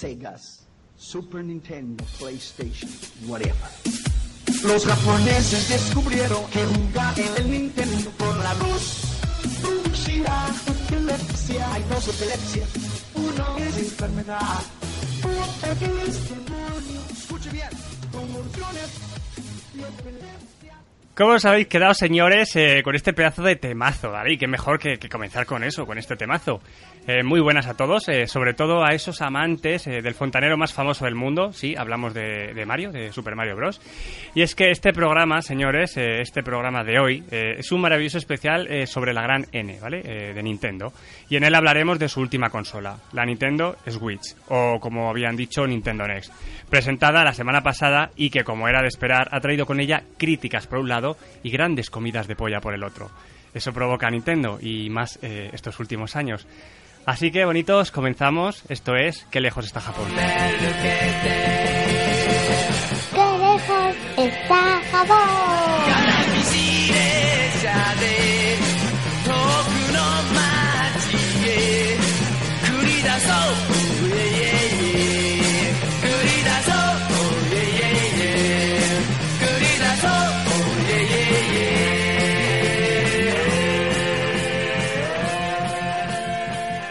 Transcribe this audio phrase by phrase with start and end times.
[0.00, 0.66] Segas,
[0.96, 2.90] Super Nintendo, PlayStation,
[3.28, 3.68] whatever.
[4.64, 9.02] Los japoneses descubrieron que jugar en el Nintendo por la luz
[9.60, 11.74] producirá epilepsia.
[11.74, 12.68] Hay dos epilepsias.
[13.14, 14.62] Uno es enfermedad.
[15.18, 17.00] Otro es demonio.
[17.12, 17.68] Escuche bien.
[18.10, 18.90] Convulsiones
[19.74, 20.59] y epilepsia.
[21.14, 24.12] ¿Cómo os habéis quedado, señores, eh, con este pedazo de temazo.
[24.26, 26.60] Y qué mejor que, que comenzar con eso, con este temazo.
[27.06, 30.72] Eh, muy buenas a todos, eh, sobre todo a esos amantes eh, del fontanero más
[30.72, 31.52] famoso del mundo.
[31.52, 33.80] Sí, hablamos de, de Mario, de Super Mario Bros.
[34.34, 38.18] Y es que este programa, señores, eh, este programa de hoy, eh, es un maravilloso
[38.18, 40.02] especial sobre la gran N, ¿vale?
[40.02, 40.92] De Nintendo.
[41.28, 45.66] Y en él hablaremos de su última consola, la Nintendo Switch, o como habían dicho,
[45.66, 46.32] Nintendo Next.
[46.68, 50.66] Presentada la semana pasada y que, como era de esperar, ha traído con ella críticas
[50.66, 50.99] por un lado
[51.42, 53.10] y grandes comidas de polla por el otro.
[53.54, 56.46] Eso provoca Nintendo y más eh, estos últimos años.
[57.06, 58.62] Así que, bonitos, comenzamos.
[58.68, 60.06] Esto es ¿Qué lejos está Japón?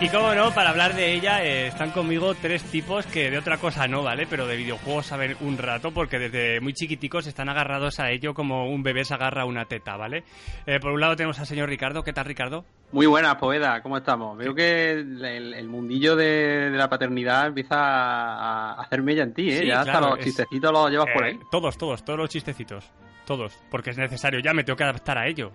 [0.10, 3.58] Y como no, para hablar de ella eh, están conmigo tres tipos que de otra
[3.58, 4.26] cosa no, ¿vale?
[4.28, 8.70] Pero de videojuegos saben un rato porque desde muy chiquiticos están agarrados a ello como
[8.70, 10.24] un bebé se agarra a una teta, ¿vale?
[10.66, 12.02] Eh, por un lado tenemos al señor Ricardo.
[12.04, 12.66] ¿Qué tal, Ricardo?
[12.92, 14.36] Muy buenas, Poveda, ¿cómo estamos?
[14.38, 19.34] Veo que el, el- mundillo de, de la paternidad empieza a, a hacer mella en
[19.36, 19.60] ti, ¿eh?
[19.60, 21.40] Sí, ya hasta claro, los es- chistecitos los llevas por Eh, ahí.
[21.52, 22.90] Todos, todos, todos los chistecitos.
[23.28, 23.54] Todos.
[23.70, 24.40] Porque es necesario.
[24.40, 25.52] Ya me tengo que adaptar a ello.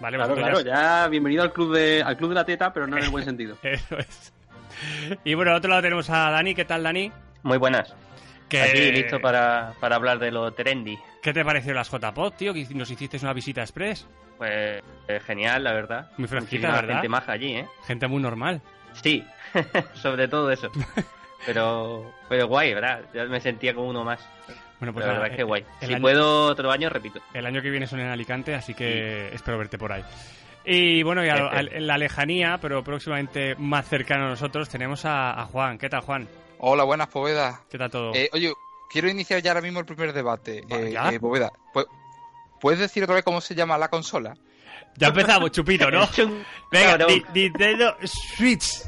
[0.00, 0.16] ¿Vale?
[0.16, 3.04] Claro, claro, ya bienvenido al club de al club de la teta, pero no en
[3.04, 3.56] el buen sentido.
[3.62, 4.32] Eso es.
[5.24, 6.54] Y bueno, al otro lado tenemos a Dani.
[6.54, 7.12] ¿Qué tal, Dani?
[7.42, 7.94] Muy buenas.
[8.46, 10.98] Aquí listo para, para hablar de lo trendy.
[11.22, 12.52] ¿Qué te pareció las JPod, tío?
[12.52, 14.08] Que nos hiciste una visita express.
[14.38, 16.10] Pues eh, genial, la verdad.
[16.16, 16.94] Muy fresquita, Muchísima ¿verdad?
[16.94, 17.68] gente maja allí, ¿eh?
[17.86, 18.60] Gente muy normal.
[18.94, 19.24] Sí,
[19.94, 20.70] sobre todo eso.
[21.46, 23.00] Pero, pero guay, ¿verdad?
[23.14, 24.20] Ya me sentía como uno más.
[24.80, 25.64] Bueno, pues la verdad es que eh, guay.
[25.80, 27.20] Si año- puedo otro año, repito.
[27.34, 30.02] El año que viene son en Alicante, así que espero verte por ahí.
[30.64, 35.04] Y bueno, y a- a- en la lejanía, pero próximamente más cercano a nosotros, tenemos
[35.04, 35.78] a, a Juan.
[35.78, 36.28] ¿Qué tal, Juan?
[36.58, 37.60] Hola, buenas, Poveda.
[37.70, 38.14] ¿Qué tal todo?
[38.14, 38.52] Eh, oye,
[38.90, 40.64] quiero iniciar ya ahora mismo el primer debate.
[40.68, 41.86] Eh, eh, Poveda, pu-
[42.60, 44.34] ¿puedes decir otra vez cómo se llama la consola?
[44.96, 46.08] Ya empezamos, chupito, ¿no?
[46.72, 46.98] Venga,
[47.34, 48.82] Nintendo Switch.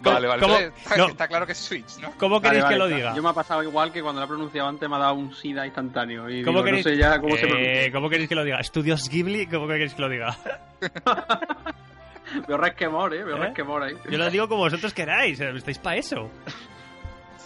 [0.00, 0.42] Vale, vale.
[0.42, 0.56] ¿Cómo?
[0.96, 1.06] No.
[1.08, 2.12] está claro que es Switch, ¿no?
[2.18, 3.14] ¿Cómo Vale, queréis vale, que lo diga?
[3.16, 5.34] Yo me ha pasado igual que cuando lo he pronunciado antes me ha dado un
[5.34, 6.28] sida instantáneo.
[6.28, 7.92] Y ¿Cómo digo, queréis, no sé ya cómo se Eh, pronuncia.
[7.92, 8.58] ¿Cómo queréis que lo diga?
[8.60, 9.46] ¿Estudios Ghibli?
[9.46, 10.36] ¿Cómo queréis que lo diga?
[12.48, 13.24] Veo resquemor, ¿eh?
[13.24, 13.40] Veo ¿Eh?
[13.40, 13.94] resquemor ahí.
[14.10, 16.30] Yo lo digo como vosotros queráis, eh, estáis para eso.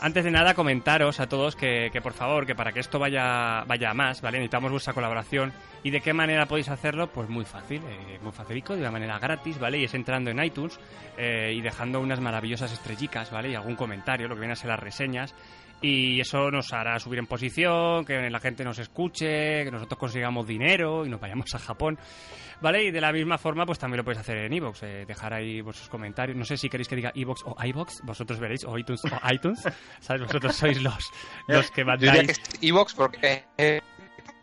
[0.03, 3.91] Antes de nada, comentaros a todos que, por favor, que para que esto vaya, vaya
[3.91, 4.39] a más, ¿vale?
[4.39, 5.53] Necesitamos vuestra colaboración.
[5.83, 7.09] ¿Y de qué manera podéis hacerlo?
[7.09, 9.77] Pues muy fácil, eh, muy facilico, de una manera gratis, ¿vale?
[9.77, 10.81] Y es entrando en iTunes
[11.19, 13.51] eh, y dejando unas maravillosas estrellicas, ¿vale?
[13.51, 15.35] Y algún comentario, lo que viene a ser las reseñas.
[15.83, 20.47] Y eso nos hará subir en posición, que la gente nos escuche, que nosotros consigamos
[20.47, 21.99] dinero y nos vayamos a Japón.
[22.61, 22.85] ¿Vale?
[22.85, 25.63] Y de la misma forma, pues también lo podéis hacer en iVoox, eh, dejar ahí
[25.63, 26.37] vuestros comentarios.
[26.37, 29.63] No sé si queréis que diga iVoox o iVoox, vosotros veréis, o iTunes o iTunes.
[30.01, 30.23] ¿Sabes?
[30.23, 31.11] Vosotros sois los,
[31.49, 32.31] los que Yo diría que mandáis.
[32.31, 33.83] es Evox porque es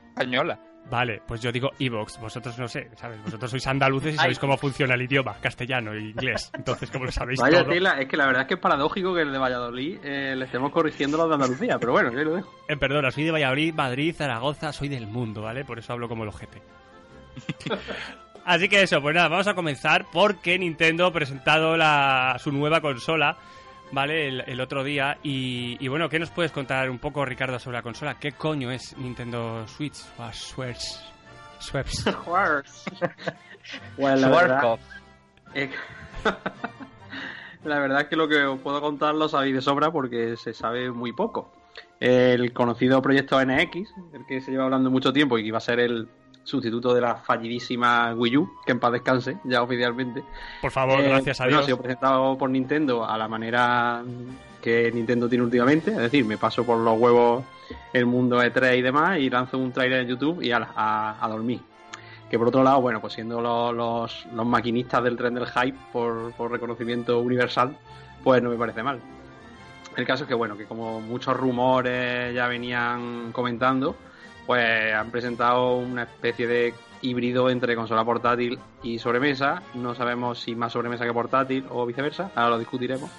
[0.10, 0.60] española.
[0.90, 3.22] Vale, pues yo digo iVoox, vosotros no sé, ¿sabes?
[3.22, 6.50] Vosotros sois andaluces y sabéis cómo funciona el idioma, castellano e inglés.
[6.54, 7.74] Entonces, como lo sabéis Vaya todo.
[7.74, 10.46] tela, es que la verdad es que es paradójico que el de Valladolid eh, le
[10.46, 12.54] estemos corrigiendo los de Andalucía, pero bueno, yo lo dejo.
[12.70, 15.66] Eh, perdona, soy de Valladolid, Madrid, Zaragoza, soy del mundo, ¿vale?
[15.66, 16.62] Por eso hablo como el ojete.
[18.46, 22.80] Así que eso, pues nada, vamos a comenzar porque Nintendo ha presentado la, su nueva
[22.80, 23.36] consola,
[23.92, 24.28] ¿vale?
[24.28, 25.18] El, el otro día.
[25.24, 28.20] Y, y bueno, ¿qué nos puedes contar un poco, Ricardo, sobre la consola?
[28.20, 29.98] ¿Qué coño es Nintendo Switch?
[30.18, 31.00] O Switch.
[31.60, 32.04] Switch.
[33.98, 34.80] Bueno, la verdad,
[37.64, 40.54] la verdad es que lo que os puedo contar lo sabéis de sobra porque se
[40.54, 41.52] sabe muy poco.
[42.00, 43.76] El conocido proyecto NX,
[44.14, 46.08] el que se lleva hablando mucho tiempo y que iba a ser el
[46.48, 50.24] sustituto de la fallidísima Wii U, que en paz descanse, ya oficialmente.
[50.62, 51.62] Por favor, Eh, gracias a Dios.
[51.62, 54.02] ha sido presentado por Nintendo a la manera
[54.62, 57.44] que Nintendo tiene últimamente, es decir, me paso por los huevos
[57.94, 61.28] el mundo E3 y demás y lanzo un trailer en YouTube y ala, a, a
[61.28, 61.60] dormir.
[62.30, 65.78] Que por otro lado, bueno, pues siendo los, los, los maquinistas del tren del hype
[65.94, 67.78] por, por reconocimiento universal,
[68.24, 69.00] pues no me parece mal.
[69.96, 73.96] El caso es que, bueno, que como muchos rumores ya venían comentando,
[74.48, 79.62] pues han presentado una especie de híbrido entre consola portátil y sobremesa.
[79.76, 83.12] No sabemos si más sobremesa que portátil o viceversa, ahora lo discutiremos.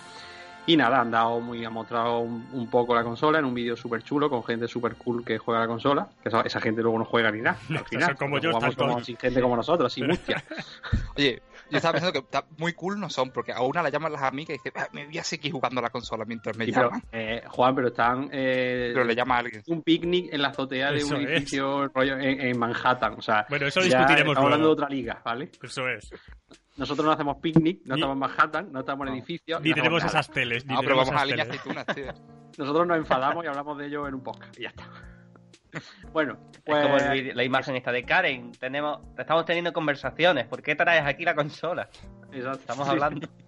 [0.67, 3.75] Y nada, han dado muy, han mostrado un, un poco la consola en un vídeo
[3.75, 6.09] súper chulo con gente súper cool que juega la consola.
[6.23, 7.59] Que esa, esa gente luego no juega ni nada.
[7.71, 10.45] Al final, como yo, jugamos como sin gente como nosotros, sin mustia.
[11.17, 14.13] Oye, yo estaba pensando que está- muy cool no son, porque a una la llaman
[14.13, 16.65] las amigas y dice, "Ah, me voy a seguir jugando a la consola mientras me
[16.67, 17.03] Sí, pero, llaman.
[17.13, 19.63] eh, Juan, pero están eh, Pero le llama a alguien.
[19.67, 21.29] un picnic en la azotea de Eso un es.
[21.29, 23.15] edificio rollo en, en Manhattan.
[23.19, 24.83] O sea, Bueno, eso ya discutiremos estamos hablando de luego.
[24.85, 25.51] otra liga, ¿vale?
[25.63, 26.11] Eso es.
[26.77, 29.61] Nosotros no hacemos picnic, no Ni- estamos en Manhattan, no estamos en edificios.
[29.61, 30.65] Ni no tenemos esas teles.
[30.65, 31.61] Ni No, pero tenemos vamos a esas la teles.
[31.61, 32.25] aceitunas, tío.
[32.57, 34.57] Nosotros nos enfadamos y hablamos de ello en un podcast.
[34.59, 34.85] Y ya está.
[36.13, 36.79] Bueno, pues.
[36.79, 38.53] Es como el la imagen esta de Karen.
[38.53, 40.47] Tenemos, estamos teniendo conversaciones.
[40.47, 41.89] ¿Por qué traes aquí la consola?
[42.33, 42.61] Exacto.
[42.61, 43.29] Estamos hablando.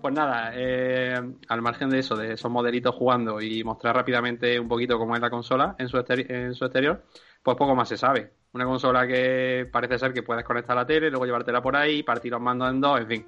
[0.00, 4.66] Pues nada, eh, al margen de eso, de esos modelitos jugando y mostrar rápidamente un
[4.66, 7.04] poquito cómo es la consola en su, en su exterior,
[7.42, 8.32] pues poco más se sabe.
[8.52, 12.02] Una consola que parece ser que puedes conectar a la tele, luego llevártela por ahí,
[12.02, 13.26] partir los mandos en dos, en fin.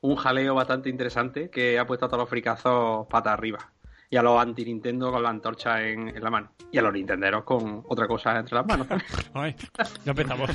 [0.00, 3.70] Un jaleo bastante interesante que ha puesto a todos los fricazos patas arriba.
[4.14, 6.52] Y a los anti-Nintendo con la antorcha en, en la mano.
[6.70, 8.86] Y a los Nintenderos con otra cosa entre las manos.
[9.34, 9.56] Ay,
[10.04, 10.50] ya empezamos.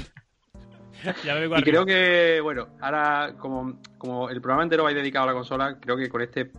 [1.26, 5.26] ya Y creo que, bueno, ahora como, como el programa entero va a ir dedicado
[5.26, 6.54] a la consola, creo que con este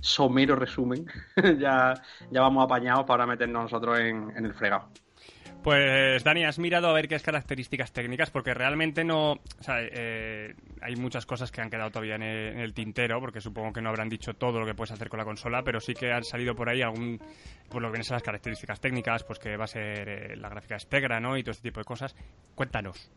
[0.00, 1.06] somero resumen
[1.60, 1.94] ya,
[2.32, 4.88] ya vamos apañados para meternos nosotros en, en el fregado.
[5.62, 9.32] Pues Dani, has mirado a ver qué es características técnicas, porque realmente no.
[9.32, 13.72] O sea, eh, hay muchas cosas que han quedado todavía en el, tintero, porque supongo
[13.72, 16.12] que no habrán dicho todo lo que puedes hacer con la consola, pero sí que
[16.12, 17.20] han salido por ahí algún.
[17.68, 20.48] Pues lo que vienen son las características técnicas, pues que va a ser eh, la
[20.48, 21.36] gráfica Stegra, ¿no?
[21.36, 22.16] Y todo este tipo de cosas.
[22.54, 23.10] Cuéntanos.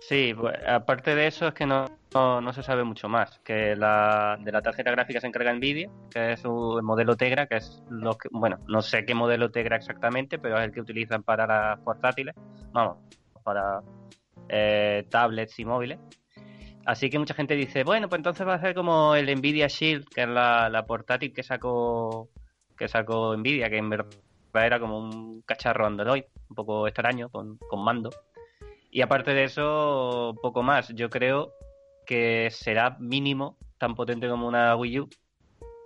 [0.00, 3.38] Sí, pues, aparte de eso es que no, no, se sabe mucho más.
[3.40, 7.56] Que la, de la tarjeta gráfica se encarga Nvidia, que es un modelo Tegra, que
[7.56, 11.22] es lo que, bueno, no sé qué modelo Tegra exactamente, pero es el que utilizan
[11.22, 12.34] para las portátiles,
[12.72, 12.98] vamos,
[13.42, 13.80] para
[14.48, 15.98] eh, tablets y móviles.
[16.84, 20.08] Así que mucha gente dice, bueno, pues entonces va a ser como el Nvidia Shield,
[20.08, 22.30] que es la, la portátil que sacó
[22.76, 24.08] que sacó Nvidia, que en verdad
[24.54, 28.10] era como un cacharro Android, un poco extraño, con, con mando.
[28.96, 30.88] Y aparte de eso, poco más.
[30.94, 31.52] Yo creo
[32.06, 35.10] que será mínimo tan potente como una Wii U,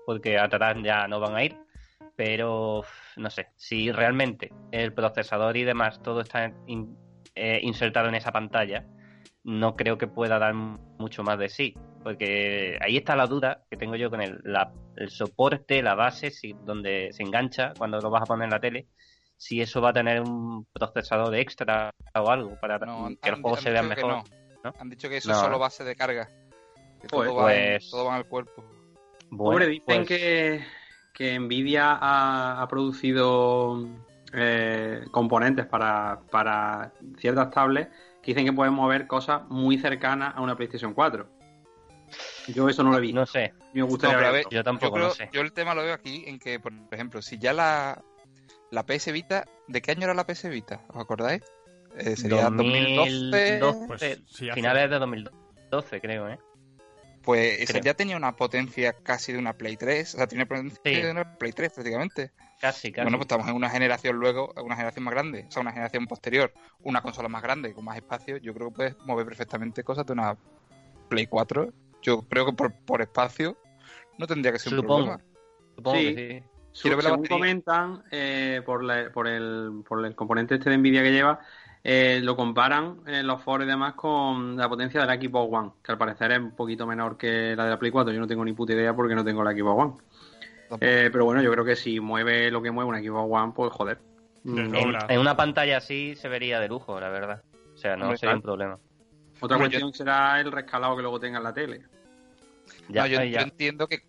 [0.06, 1.56] porque atrás ya no van a ir.
[2.14, 2.84] Pero
[3.16, 6.54] no sé, si realmente el procesador y demás todo está
[7.34, 8.86] eh, insertado en esa pantalla,
[9.42, 11.74] no creo que pueda dar mucho más de sí.
[12.04, 14.40] Porque ahí está la duda que tengo yo con el,
[14.94, 18.60] el soporte, la base, si, donde se engancha cuando lo vas a poner en la
[18.60, 18.86] tele,
[19.40, 23.58] si eso va a tener un procesador extra o algo para No, que han- juegos
[23.60, 24.12] han se que mejor.
[24.12, 24.24] no.
[24.62, 24.74] ¿no?
[24.78, 25.34] Han dicho que eso No.
[25.36, 26.28] es solo base de carga.
[27.00, 28.62] Que todo, Joder, va, en- pues- todo va en el cuerpo.
[29.30, 30.64] Bueno, Hombre, dicen pues, que,
[31.14, 33.86] que Nvidia ha, ha producido
[34.34, 37.90] eh, componentes para, para ciertas tablets
[38.22, 41.26] que dicen que pueden mover cosas muy cercanas a una PlayStation 4.
[42.48, 43.18] Yo eso no lo he visto.
[43.18, 44.32] no sé, Me No, gustaría verlo.
[44.34, 45.30] ver, yo tampoco creo- lo sé.
[45.32, 48.02] yo el tema lo veo aquí en que, por ejemplo, si ya la,
[48.70, 50.82] la PS Vita, ¿de qué año era la PS Vita?
[50.88, 51.42] ¿Os acordáis?
[51.96, 53.58] Eh, sería 2012.
[53.58, 56.38] 2012, Pues, sí, hace- finales de 2012 creo, ¿eh?
[57.22, 60.14] Pues esa ya tenía una potencia casi de una Play 3.
[60.14, 61.02] O sea, tiene potencia Sí.
[61.02, 62.32] de una Play 3 prácticamente.
[62.60, 63.02] Casi, casi.
[63.04, 66.06] Bueno, pues estamos en una generación luego, una generación más grande, o sea, una generación
[66.06, 68.38] posterior, una consola más grande, con más espacio.
[68.38, 70.36] Yo creo que puedes mover perfectamente cosas de una
[71.08, 71.72] Play 4.
[72.02, 73.58] Yo creo que por, por espacio
[74.16, 75.20] no tendría que ser un problema.
[75.76, 76.14] Supongo Sí.
[76.14, 76.49] que sí.
[76.80, 81.12] Quiero según comentan, eh, por, la- por, el, por el componente este de Nvidia que
[81.12, 81.40] lleva,
[81.82, 85.70] eh, lo comparan en los foros y demás con la potencia de la Xbox One,
[85.82, 88.12] que al parecer es un poquito menor que la de la Play 4.
[88.12, 89.92] Yo no tengo ni puta idea porque no tengo la Xbox One.
[90.80, 93.72] Eh, pero bueno, yo creo que si mueve lo que mueve una Xbox One, pues
[93.72, 93.98] joder.
[94.44, 94.74] De Mm.
[95.08, 97.42] En, una pantalla así se vería de lujo, la verdad.
[97.74, 98.78] O sea, no sería un problema.
[99.40, 101.82] Otra cuestión será el rescalado que luego tenga en la tele.
[102.88, 103.40] Ya, No, yo, ya.
[103.40, 104.02] yo entiendo que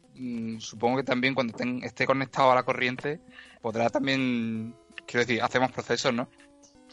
[0.60, 3.20] supongo que también cuando ten- esté conectado a la corriente
[3.62, 4.76] podrá también,
[5.06, 6.28] quiero decir, hacer más procesos, ¿no?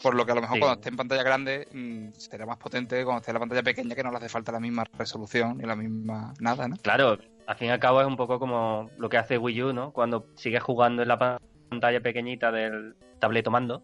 [0.01, 0.59] Por lo que a lo mejor Sí.
[0.61, 3.95] cuando esté en pantalla grande mm, será más potente cuando esté en la pantalla pequeña
[3.95, 6.77] que no le hace falta la misma resolución ni la misma nada, ¿no?
[6.77, 7.17] Claro,
[7.47, 9.91] al fin y al cabo es un poco como lo que hace Wii U, ¿no?
[9.91, 13.83] Cuando sigues jugando en la pa- pantalla pequeñita del tableto mando,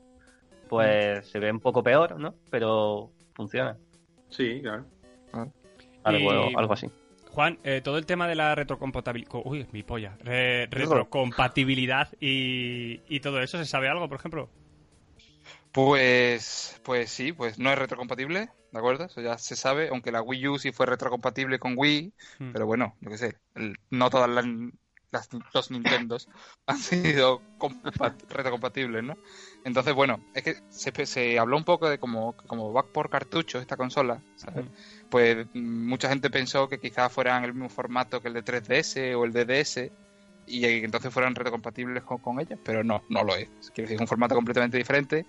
[0.70, 2.34] pues se ve un poco peor, ¿no?
[2.50, 3.78] Pero funciona.
[4.30, 4.86] Sí, claro.
[6.04, 6.90] Algo, Y- algo así.
[7.36, 9.32] Juan, eh, todo el tema de la retrocompatibilidad.
[9.46, 10.18] Uy, mi polla.
[10.24, 14.50] Re- retrocompatibilidad y, y todo eso, ¿se sabe algo, por ejemplo?
[15.72, 19.06] Pues, pues sí, pues no es retrocompatible, ¿de acuerdo?
[19.06, 22.52] Eso ya se sabe, aunque la Wii U sí fue retrocompatible con Wii, Hmm.
[22.52, 24.46] pero bueno, yo qué sé, el- no todas las
[25.12, 26.28] las- los Nintendos
[26.68, 29.16] han sido compa- retrocompatibles, ¿no?
[29.64, 33.62] Entonces, bueno, es que se, se habló un poco de como, como va por cartuchos
[33.62, 34.66] esta consola, ¿sabes?
[35.10, 39.16] Pues mm, mucha gente pensó que quizás fueran el mismo formato que el de 3DS
[39.16, 39.92] o el de DS
[40.48, 43.48] y que entonces fueran retrocompatibles con, con ellas, pero no, no lo es.
[43.74, 45.26] Quiero decir, es un formato completamente diferente.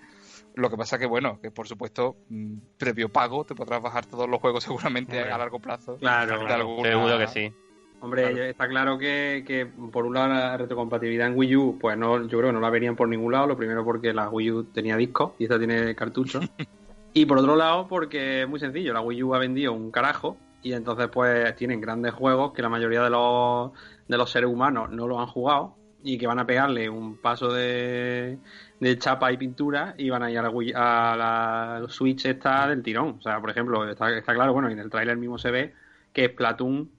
[0.53, 4.29] Lo que pasa que, bueno, que por supuesto, mm, previo pago, te podrás bajar todos
[4.29, 5.97] los juegos seguramente a largo plazo.
[5.97, 6.53] Claro, claro.
[6.63, 7.53] alguna- Seguro que sí.
[7.99, 8.43] Hombre, Claro.
[8.43, 12.37] está claro que, que, por un lado la retrocompatibilidad en Wii U, pues no, yo
[12.37, 13.47] creo que no la verían por ningún lado.
[13.47, 16.47] Lo primero porque la Wii U tenía discos y esta tiene cartuchos.
[17.13, 20.37] y por otro lado porque es muy sencillo, la Wii U ha vendido un carajo
[20.61, 23.71] y entonces pues tienen grandes juegos que la mayoría de los,
[24.07, 27.51] de los seres humanos no lo han jugado y que van a pegarle un paso
[27.51, 28.37] de,
[28.79, 32.67] de chapa y pintura y van a ir a la, Wii- a la Switch esta
[32.67, 33.15] del tirón.
[33.17, 35.73] O sea, por ejemplo, está, está claro, bueno, en el tráiler mismo se ve
[36.13, 36.89] que Splatoon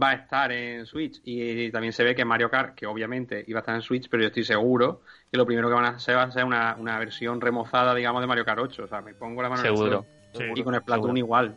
[0.00, 3.58] va a estar en Switch y también se ve que Mario Kart, que obviamente iba
[3.58, 6.16] a estar en Switch, pero yo estoy seguro que lo primero que van a hacer
[6.16, 8.84] va a ser una, una versión remozada, digamos, de Mario Kart 8.
[8.84, 10.06] O sea, me pongo la mano en el Seguro.
[10.32, 10.44] Sí.
[10.54, 11.18] Y con Splatoon Seguro.
[11.18, 11.56] igual.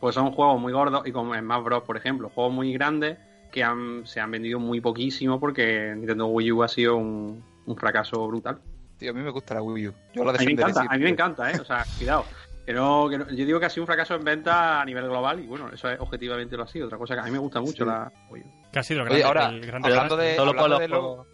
[0.00, 3.18] Pues son juegos muy gordos y como en Smash Bros, por ejemplo, juegos muy grandes
[3.50, 7.76] que han, se han vendido muy poquísimo porque Nintendo Wii U ha sido un, un
[7.76, 8.58] fracaso brutal.
[8.98, 9.94] Tío, a mí me gusta la Wii U.
[10.14, 11.58] Yo la A mí me encanta, a mí me encanta, ¿eh?
[11.60, 12.24] O sea, cuidado.
[12.66, 15.04] Que no, que no- yo digo que ha sido un fracaso en venta a nivel
[15.04, 16.86] global y bueno, eso es, objetivamente lo ha sido.
[16.86, 17.90] Otra cosa que a mí me gusta mucho Sí.
[17.90, 18.36] la U.
[18.72, 20.88] Que ha sido el Oye, gran, ahora, el gran hablando de, Solo por los de
[20.88, 21.26] lo- juegos.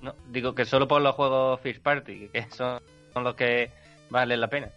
[0.00, 0.14] No.
[0.30, 2.80] Digo que solo por los juegos First Party, que son,
[3.12, 3.70] son los que
[4.10, 4.68] valen la pena.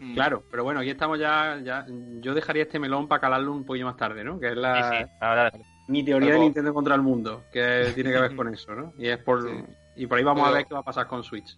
[0.00, 0.14] Mm.
[0.14, 1.86] Claro, pero bueno, aquí estamos ya, ya.
[2.20, 4.40] Yo dejaría este melón para calarlo un poquillo más tarde, ¿no?
[4.40, 5.10] Que es la, Sí, sí.
[5.20, 5.52] Ahora,
[5.88, 8.92] mi teoría de Nintendo contra el mundo, que tiene que ver con eso, ¿no?
[8.98, 9.64] Y es por Sí.
[9.96, 11.56] y por ahí vamos a ver qué va a pasar con Switch.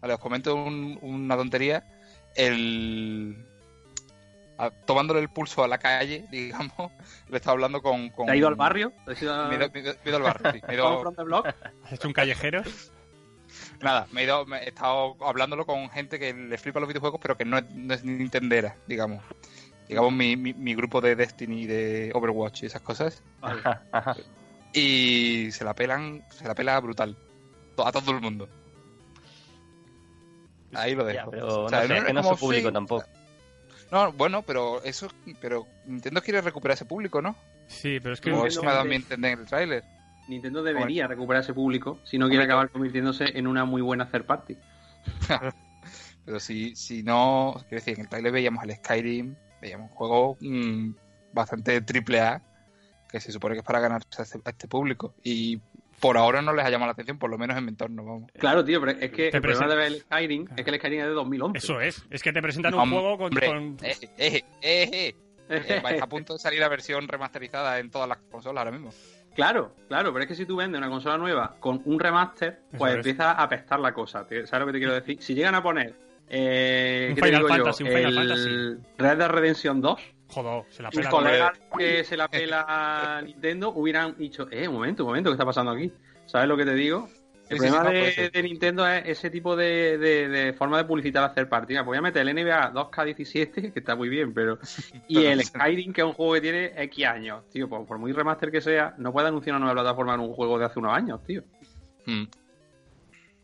[0.00, 1.82] Vale, os comento un- una tontería.
[2.34, 3.36] El.
[4.58, 6.92] a- tomándole el pulso a la calle, digamos,
[7.28, 8.10] le estaba hablando con.
[8.10, 8.26] con...
[8.26, 8.92] ¿Te ha ido al barrio?
[9.04, 9.70] ¿Te has ido a- Me he ido,
[10.04, 10.60] me he al barrio, sí.
[11.84, 12.62] ¿Has hecho un callejero?
[13.80, 17.20] nada, me he, ido, me he estado hablándolo con gente que le flipa los videojuegos,
[17.20, 19.22] pero que no es, no es nintendera, digamos.
[19.88, 23.22] Digamos, mi, mi, mi grupo de Destiny, de Overwatch y esas cosas.
[23.42, 24.16] Ajá.
[24.72, 27.16] Y se la pelan, se la pela brutal.
[27.76, 28.48] A todo el mundo.
[30.76, 31.30] Ahí lo Ya, dejo.
[31.30, 33.04] pero O sea, no sé, es que no es su público sí, tampoco.
[33.90, 35.08] No, bueno, pero eso,
[35.40, 37.36] pero Nintendo quiere recuperar ese público, ¿no?
[37.66, 38.30] Sí, pero es que...
[38.30, 39.84] Como Nintendo eso me entender en el tráiler.
[40.28, 44.24] Nintendo debería recuperar ese público si no quiere acabar convirtiéndose en una muy buena third
[44.24, 44.56] party.
[46.24, 50.38] Pero si, si no, quiero decir, en el tráiler veíamos el Skyrim, veíamos un juego
[50.40, 50.90] mm,
[51.32, 52.42] bastante triple A,
[53.10, 55.14] que se supone que es para ganarse a este, a este público.
[55.22, 55.60] Y
[56.08, 58.30] por ahora no les ha llamado la atención, por lo menos en mi entorno, vamos.
[58.38, 60.70] Claro, tío, pero es que Te el problema presen- de ver el Skyrim es que
[60.70, 61.58] el Skyrim es de 2011.
[61.58, 62.04] Eso es.
[62.10, 63.30] Es que te presentan un juego con...
[63.32, 65.14] con- Eh, eh, eh, eh,
[65.48, 68.90] eh, está a punto de salir la versión remasterizada en todas las consolas ahora mismo.
[69.34, 72.92] Claro, claro, pero es que si tú vendes una consola nueva con un remaster, pues
[72.92, 73.06] Eso es.
[73.06, 74.26] empieza a apestar la cosa.
[74.26, 75.16] ¿te- ¿Sabes lo que te quiero decir?
[75.22, 75.94] Si llegan a poner.
[76.28, 77.54] Eh, Un ¿qué te Final digo yo?
[77.64, 78.88] Fantasy, un Final el Fantasy.
[78.98, 80.00] Red Dead Redemption 2.
[80.28, 81.10] Joder, se la Mis pela.
[81.10, 85.34] colegas que se la pela a Nintendo hubieran dicho, eh, un momento, un momento, ¿qué
[85.34, 85.92] está pasando aquí?
[86.26, 87.08] ¿Sabes lo que te digo?
[87.50, 91.22] El Sí, problema sí, de, Nintendo es ese tipo de, de- de forma de publicitar
[91.24, 91.80] hacer partida.
[91.80, 94.58] Pues voy a meter el NBA 2K17, que está muy bien, pero.
[95.08, 95.44] Y el.
[95.44, 97.68] Skyrim, que es un juego que tiene X años, tío.
[97.68, 100.58] Por, por muy remaster que sea, no puede anunciar una nueva plataforma en un juego
[100.58, 101.42] de hace unos años, tío.
[102.06, 102.24] Mm.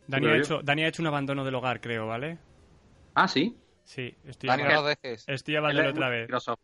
[0.07, 2.39] Dani ha, hecho, Dani ha hecho un abandono del hogar, creo, ¿vale?
[3.15, 3.55] Ah, sí.
[3.85, 5.25] Sí, estoy, Dani, no lo dejes.
[5.29, 6.23] estoy abandono otra vez.
[6.23, 6.61] Microsoft.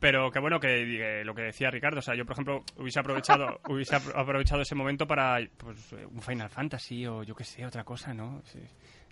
[0.00, 3.00] Pero qué bueno que eh, lo que decía Ricardo, o sea, yo por ejemplo hubiese
[3.00, 7.44] aprovechado hubiese apro- aprovechado ese momento para pues, eh, un Final Fantasy o yo qué
[7.44, 8.40] sé, otra cosa, ¿no?
[8.44, 8.60] Sí.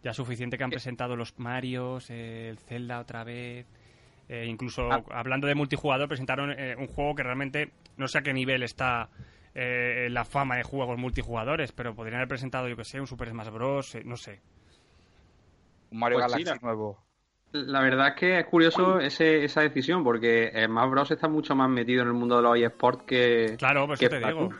[0.03, 3.67] Ya suficiente que han presentado los Marios, eh, el Zelda otra vez,
[4.29, 5.03] eh, incluso Ah.
[5.11, 9.09] hablando de multijugador presentaron eh, un juego que realmente no sé a qué nivel está
[9.55, 13.31] eh, la fama de juegos multijugadores, pero podrían haber presentado yo qué sé, un Super
[13.31, 14.41] Smash Bros, eh, no sé.
[15.91, 17.03] Un Mario Pues Galaxy la- nuevo.
[17.67, 21.11] La verdad es que es curioso ese, esa decisión, porque Smash Bros.
[21.11, 23.57] está mucho más metido en el mundo de los eSports que.
[23.59, 24.51] Claro, pues que te digo.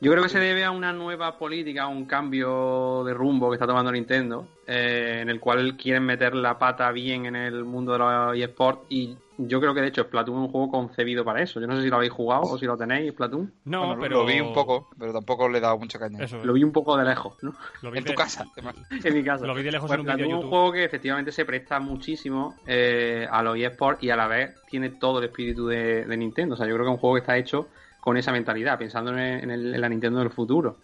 [0.00, 3.54] Yo creo que se debe a una nueva política, a un cambio de rumbo que
[3.54, 7.92] está tomando Nintendo, eh, en el cual quieren meter la pata bien en el mundo
[7.92, 8.82] de los eSports.
[8.90, 11.60] Y yo creo que de hecho Splatoon es un juego concebido para eso.
[11.60, 13.52] Yo no sé si lo habéis jugado o si lo tenéis, Splatoon.
[13.64, 16.22] No, Bueno, pero Lo vi un poco, pero tampoco le he dado mucha caña.
[16.24, 17.54] Eso, Lo vi un poco de lejos, ¿no?
[17.82, 18.74] lo vi En tu casa, además.
[19.04, 19.46] en mi casa.
[19.46, 21.44] Lo vi de lejos Pues en un vídeo Splatoon es un juego que efectivamente se
[21.44, 26.04] presta muchísimo eh, a los eSports y a la vez tiene todo el espíritu de,
[26.04, 26.54] de Nintendo.
[26.54, 27.68] O sea, yo creo que es un juego que está hecho
[28.00, 30.78] con esa mentalidad, pensando en, el- en el- en la Nintendo del futuro.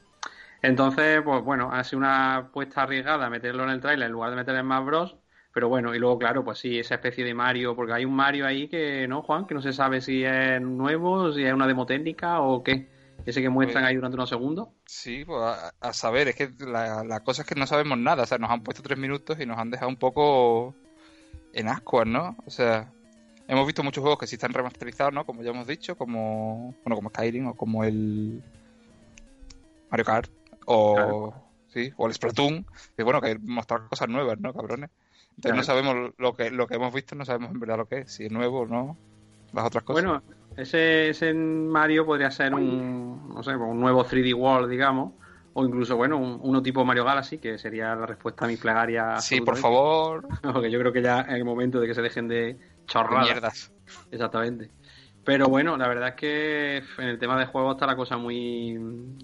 [0.62, 4.37] Entonces, pues bueno, ha sido una apuesta arriesgada meterlo en el trailer en lugar de
[4.37, 5.16] meter en Smash Bros.
[5.54, 8.44] Pero bueno, y luego, claro, pues sí, esa especie de Mario, porque hay un Mario
[8.44, 9.46] ahí que, ¿no, Juan?
[9.46, 12.88] Que no se sabe si es nuevo, si es una demo técnica o qué.
[13.25, 14.68] ese que muestran ahí durante unos segundos.
[14.84, 18.25] Sí, pues a, a saber, es que la, la cosa es que no sabemos nada.
[18.25, 20.75] O sea, nos han puesto tres minutos y nos han dejado un poco
[21.52, 22.37] en ascuas, ¿no?
[22.46, 22.90] O sea,
[23.46, 25.25] hemos visto muchos juegos que sí están remasterizados, ¿no?
[25.25, 28.42] Como ya hemos dicho, como, bueno, como Skyrim o como el
[29.88, 30.30] Mario Kart
[30.66, 31.34] o, Claro.
[31.68, 32.66] sí, o el Splatoon.
[32.96, 34.90] Que bueno, que mostrar cosas nuevas, ¿no, cabrones?
[35.36, 35.56] Entonces Claro.
[35.56, 38.12] no sabemos lo que, lo que hemos visto, no sabemos en verdad lo que es,
[38.12, 38.96] si es nuevo o no,
[39.52, 40.02] las otras cosas.
[40.04, 40.22] Bueno,
[40.56, 45.12] ese, ese Mario podría ser un, no sé, un nuevo 3D World, digamos,
[45.52, 49.18] o incluso, bueno, un, uno tipo Mario Galaxy, que sería la respuesta a mi plegaria.
[49.18, 52.28] sí, por favor, Porque yo creo que ya es el momento de que se dejen
[52.28, 53.24] de de chorradas.
[53.26, 53.72] mierdas.
[54.10, 54.70] Exactamente.
[55.24, 58.74] Pero bueno, la verdad es que en el tema de juegos está la cosa muy,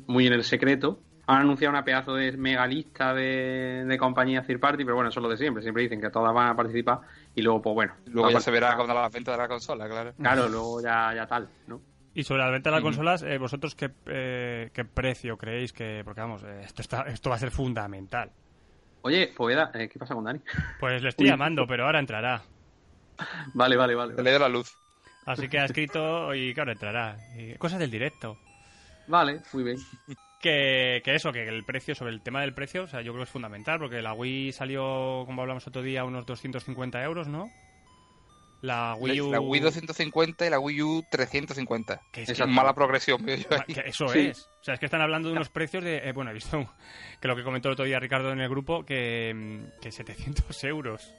[0.07, 1.01] muy en el secreto.
[1.31, 5.21] Han anunciado una pedazo de mega lista de, de compañías third party, pero bueno, eso
[5.21, 5.63] es lo de siempre.
[5.63, 6.99] Siempre dicen que todas van a participar
[7.37, 7.93] y luego, pues bueno.
[8.07, 10.13] Luego ya se verá cuando la venta de la consola, claro.
[10.21, 11.81] Claro, luego ya, ya tal, ¿no?
[12.15, 16.03] Y sobre la venta de las consolas, eh, ¿vosotros qué, eh, qué precio creéis que...?
[16.05, 18.33] Porque vamos, eh, esto, está, esto va a ser fundamental.
[19.03, 20.41] Oye, Poveda, eh, ¿qué pasa con Dani?
[20.81, 21.31] Pues le estoy Uy.
[21.31, 22.43] llamando, pero ahora entrará.
[23.55, 24.15] vale, vale, vale.
[24.15, 24.77] Te le doy la luz.
[25.27, 27.17] Así que ha escrito y claro, entrará.
[27.37, 28.37] Y cosas del directo.
[29.07, 29.77] Vale, muy bien.
[30.41, 33.25] Que, que eso, que el precio, sobre el tema del precio, o sea, yo creo
[33.25, 37.29] que es fundamental, porque la Wii salió, como hablamos otro día, a unos 250 euros,
[37.29, 37.51] ¿no?
[38.63, 39.33] La Wii U...
[39.33, 42.01] La Wii 250 y la Wii U 350.
[42.13, 43.35] Que es Es que- mala progresión, que
[43.87, 44.19] eso Sí.
[44.29, 44.49] es.
[44.61, 45.97] O sea, es que están hablando de unos precios de...
[46.09, 46.71] eh, bueno, he visto
[47.21, 51.15] que lo que comentó el otro día Ricardo en el grupo, que, que 700 euros.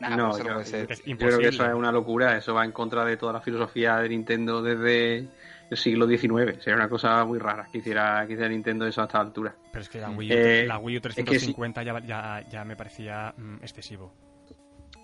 [0.00, 0.92] Nah, no, eso no yo, puede ser.
[0.92, 2.36] Es yo creo que eso es una locura.
[2.36, 5.26] Eso va en contra de toda la filosofía de Nintendo desde
[5.70, 6.62] el siglo XIX.
[6.62, 9.54] Sería una cosa muy rara que hiciera, que hiciera Nintendo eso a esta altura.
[9.72, 11.24] Pero es que la Wii U, Eh, la Wii U es que sí.
[11.24, 14.12] 350 ya, ya, ya me parecía mm, excesivo.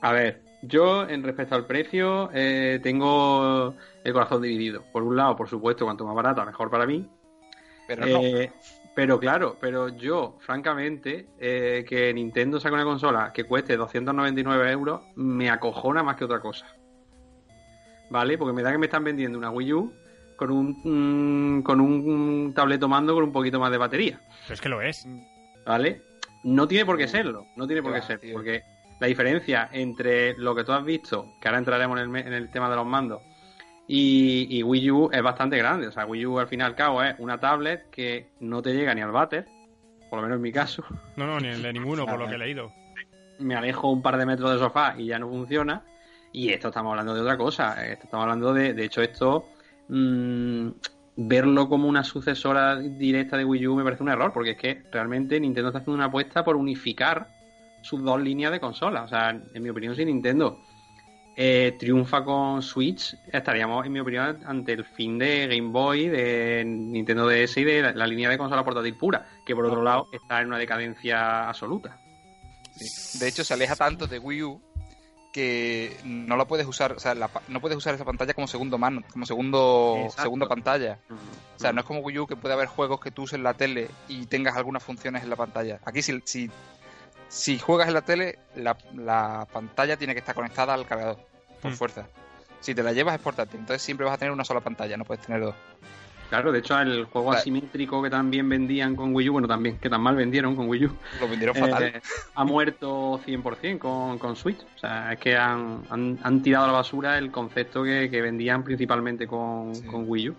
[0.00, 4.82] A ver, yo en respecto al precio eh, tengo el corazón dividido.
[4.92, 7.08] Por un lado, por supuesto, cuanto más barata, mejor para mí.
[7.86, 8.20] Pero no.
[8.20, 8.52] Eh,
[8.94, 15.00] pero claro, pero yo, francamente, eh, que Nintendo saque una consola que cueste 299 euros,
[15.14, 16.66] me acojona más que otra cosa.
[18.10, 18.36] ¿Vale?
[18.36, 19.92] Porque me da que me están vendiendo una Wii U
[20.36, 24.20] con un, mm, con un tableto mando con un poquito más de batería.
[24.44, 25.06] Pero es que lo es.
[25.66, 26.02] ¿Vale?
[26.44, 28.32] No tiene por qué Uh, serlo, no tiene por qué ser, tío.
[28.34, 28.62] porque
[29.00, 32.32] la diferencia entre lo que tú has visto, que ahora entraremos en el, me- en
[32.32, 33.20] el tema de los mandos,
[33.86, 35.86] y, y Wii U es bastante grande.
[35.88, 38.72] O sea, Wii U al fin y al cabo es una tablet que no te
[38.74, 39.46] llega ni al váter,
[40.08, 40.84] por lo menos en mi caso.
[41.16, 42.72] No, no, ni el de ninguno, por lo que he leído.
[43.38, 45.82] Me alejo un par de metros del sofá y ya no funciona.
[46.32, 47.84] Y esto estamos hablando de otra cosa.
[47.86, 49.48] Esto estamos hablando de, de hecho, esto
[49.88, 50.68] mm,
[51.16, 54.82] verlo como una sucesora directa de Wii U me parece un error, porque es que
[54.90, 57.28] realmente Nintendo está haciendo una apuesta por unificar
[57.82, 59.04] sus dos líneas de consolas.
[59.04, 60.58] O sea, en mi opinión, si Nintendo
[61.34, 66.62] eh, triunfa con Switch, estaríamos, en mi opinión, ante el fin de Game Boy, de
[66.64, 70.40] Nintendo DS y de la, línea de consola portátil pura, que por otro lado está
[70.40, 71.98] en una decadencia absoluta.
[73.18, 74.60] De hecho, se aleja tanto de Wii U
[75.32, 78.76] que no la puedes usar, o sea, la no puedes usar esa pantalla como segundo
[78.78, 80.22] mano, como segundo Exacto.
[80.22, 80.98] segunda pantalla.
[81.56, 83.42] O sea, no es como Wii U que puede haber juegos que tú uses en
[83.42, 85.80] la tele y tengas algunas funciones en la pantalla.
[85.84, 86.50] Aquí si, si,
[87.28, 91.18] si juegas en la tele, la, la pantalla tiene que estar conectada al cargador,
[91.62, 91.74] por Mm.
[91.74, 92.06] fuerza.
[92.60, 95.04] Si te la llevas es portátil, entonces siempre vas a tener una sola pantalla, no
[95.04, 95.54] puedes tener dos.
[96.32, 97.40] Claro, de hecho, el juego Claro.
[97.42, 100.86] asimétrico que también vendían con Wii U, bueno, también, que tan mal vendieron con Wii
[100.86, 102.02] U, Lo vendieron eh, fatal.
[102.34, 104.56] ha muerto 100% con, con Switch.
[104.74, 108.22] O sea, es que han, han, han tirado a la basura el concepto que, que
[108.22, 109.82] vendían principalmente con, Sí.
[109.84, 110.36] con Wii U.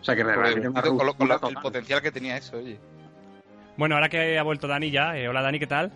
[0.00, 2.78] O sea, que realmente con lo- con el potencial que tenía eso, oye.
[3.76, 5.92] Bueno, ahora que ha vuelto Dani ya, eh, hola Dani, ¿qué tal?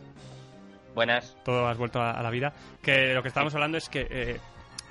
[0.94, 1.38] Buenas.
[1.42, 2.52] Todo has vuelto a, a la vida.
[2.82, 4.40] Que lo que estábamos hablando es que eh,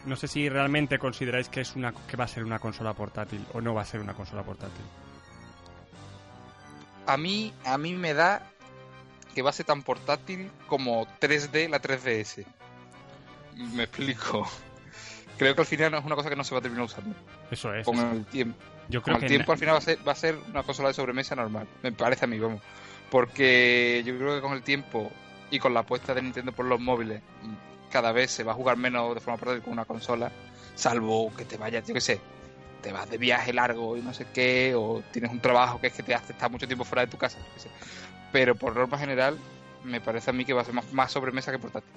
[0.06, 3.46] no sé si realmente consideráis que es una que va a ser una consola portátil
[3.54, 4.84] o no va a ser una consola portátil.
[7.08, 8.42] a mí, a mí me da
[9.34, 12.46] que va a ser tan portátil como 3D la 3DS.
[13.74, 14.48] Me explico.
[15.38, 17.16] Creo que al final no es una cosa que no se va a terminar usando
[17.50, 17.86] Eso es.
[17.86, 18.12] con eso.
[18.12, 18.58] el tiempo.
[18.90, 20.64] Yo Con creo el que tiempo al final va a ser, va a ser una
[20.64, 21.68] consola de sobremesa normal.
[21.82, 22.62] Me parece a mí, vamos.
[23.10, 25.12] Porque yo creo que con el tiempo
[25.50, 27.22] y con la apuesta de Nintendo por los móviles,
[27.92, 30.32] cada vez se va a jugar menos de forma portátil con una consola,
[30.76, 32.20] salvo que te vayas, yo qué sé,
[32.82, 35.94] te vas de viaje largo y no sé qué, o tienes un trabajo que es
[35.94, 37.70] que te hace estar mucho tiempo fuera de tu casa, yo qué sé.
[38.32, 39.38] Pero por norma general,
[39.84, 41.90] me parece a mí que va a ser más, más sobremesa que portátil.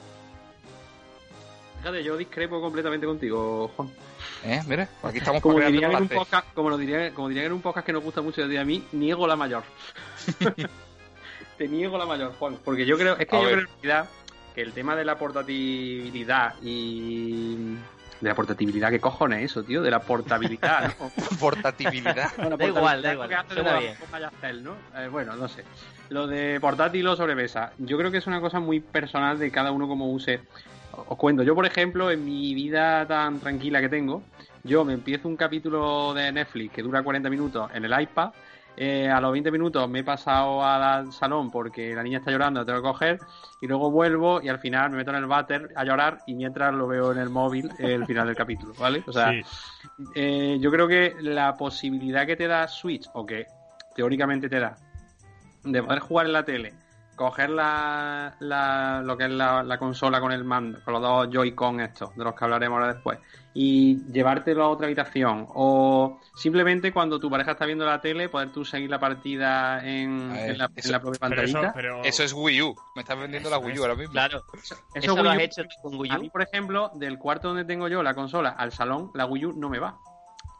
[1.78, 3.90] Fíjate, yo discrepo completamente contigo, Juan.
[4.44, 4.62] ¿Eh?
[4.66, 7.61] Mira, aquí estamos Como dirían, en un podcast, como, lo diría, como dirían en un
[7.61, 9.64] podcast que nos gusta mucho de a mí, niego la mayor.
[11.59, 12.59] Te niego la mayor, Juan.
[12.64, 13.54] Porque yo creo, es que A yo ver.
[13.54, 14.09] creo en realidad
[14.54, 17.74] que el tema de la portabilidad y,
[18.20, 19.82] De la portabilidad, ¿qué cojones es eso, tío?
[19.82, 21.10] De la portabilidad, ¿no?
[21.40, 22.30] Portabilidad.
[22.36, 24.64] Bueno, Da igual, da igual, bien.
[24.64, 24.76] ¿no?
[24.96, 25.64] Eh, bueno, no sé.
[26.10, 29.72] Lo de portátil o sobremesa, yo creo que es una cosa muy personal de cada
[29.72, 30.40] uno como use.
[30.92, 34.22] Os cuento, yo por ejemplo, en mi vida tan tranquila que tengo,
[34.62, 38.30] yo me empiezo un capítulo de Netflix que dura 40 minutos en el iPad.
[38.76, 42.60] Eh, a los 20 minutos me he pasado al salón porque la niña está llorando,
[42.60, 43.20] la tengo que coger,
[43.60, 46.74] y luego vuelvo y al final me meto en el váter a llorar y mientras
[46.74, 49.02] lo veo en el móvil el final del capítulo, ¿vale?
[49.06, 49.42] O sea, Sí.
[50.14, 53.46] eh, yo creo que la posibilidad que te da Switch, o que
[53.94, 54.76] teóricamente te da,
[55.62, 56.74] de poder jugar en la tele,
[57.16, 61.29] coger la, la- lo que es la, la consola con el mando, con los dos
[61.31, 63.18] Joy-Con estos, de los que hablaremos ahora después,
[63.55, 68.50] y llevártelo a otra habitación, o simplemente cuando tu pareja está viendo la tele, poder
[68.50, 71.53] tú seguir la partida en, A ver, en la, eso- en la propia Pero eso,
[71.55, 71.72] pantallita.
[71.74, 72.03] pero...
[72.05, 72.74] Eso es Wii U.
[72.96, 74.12] Me estás vendiendo la Wii U ahora mismo.
[74.12, 76.31] Claro, Eso eso, Wii lo has U- hecho con Wii A mí, U.
[76.31, 79.68] por ejemplo, del cuarto donde tengo yo la consola al salón, la Wii U no
[79.68, 79.98] me va.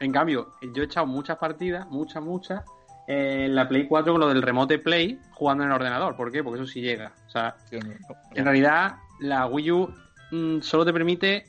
[0.01, 2.63] En cambio, yo he echado muchas partidas, muchas, muchas,
[3.07, 6.17] en la Play 4 con lo del remote Play jugando en el ordenador.
[6.17, 6.43] ¿Por qué?
[6.43, 7.13] Porque eso sí llega.
[7.27, 8.17] O sea, Tío, no, no.
[8.35, 9.95] en realidad, la Wii U
[10.31, 11.45] mm, solo te permite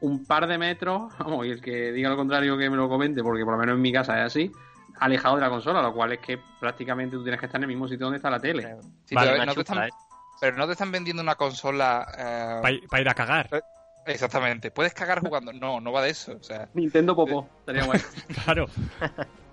[0.00, 3.22] un par de metros, vamos, y el que diga lo contrario que me lo comente,
[3.22, 4.52] porque por lo menos en mi casa es así,
[5.00, 7.68] alejado de la consola, lo cual es que prácticamente tú tienes que estar en el
[7.68, 8.76] mismo sitio donde está la tele.
[9.04, 9.90] Sí, Vale, pero, no te están, ¿eh?
[10.40, 12.06] pero no te están vendiendo una consola.
[12.18, 13.48] eh, Para ir a cagar.
[14.06, 14.70] Exactamente.
[14.70, 15.52] ¿Puedes cagar jugando?
[15.52, 16.36] No, no va de eso.
[16.40, 18.00] O sea, Nintendo Popó, estaría guay.
[18.44, 18.66] Claro.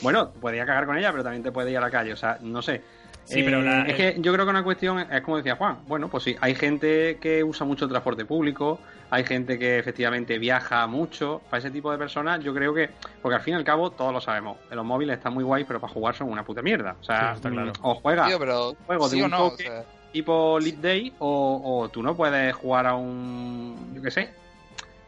[0.00, 2.38] Bueno, podía cagar con ella, pero también te puede ir a la calle, o sea,
[2.40, 2.82] no sé.
[3.24, 5.78] Sí, pero la- es que yo creo que una cuestión es como decía Juan.
[5.86, 10.38] Bueno, pues sí, hay gente que usa mucho el transporte público, hay gente que efectivamente
[10.38, 11.40] viaja mucho.
[11.48, 12.90] Para ese tipo de personas, yo creo que.
[13.22, 14.58] Porque al fin y al cabo, todos lo sabemos.
[14.70, 16.96] Los móviles están muy guays, pero para jugar son una puta mierda.
[17.00, 17.72] O sea, Sí, está claro.
[17.80, 18.74] o juegas tío, pero.
[18.86, 19.46] juego ¿Sí de un no?
[19.46, 19.62] O toque.
[19.62, 23.92] sea, tipo Lead Day, o, o tú no puedes jugar a un.
[23.94, 24.28] Yo qué sé.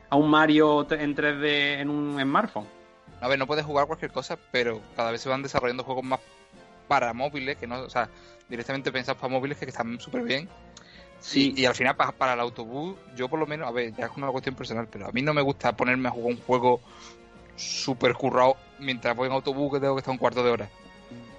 [0.08, 2.64] A un Mario en 3D en un smartphone.
[3.20, 6.20] A ver, no puedes jugar cualquier cosa, pero cada vez se van desarrollando juegos más
[6.88, 8.08] para móviles, que no, o sea,
[8.48, 10.48] directamente pensados para móviles que están súper bien.
[11.20, 13.94] Sí, Y, y al final, pa- para, el autobús, yo por lo menos, a ver,
[13.96, 16.40] ya es una cuestión personal, pero a mí no me gusta ponerme a jugar un
[16.42, 16.80] juego
[17.56, 20.68] súper currado mientras voy en autobús que tengo que estar un cuarto de hora.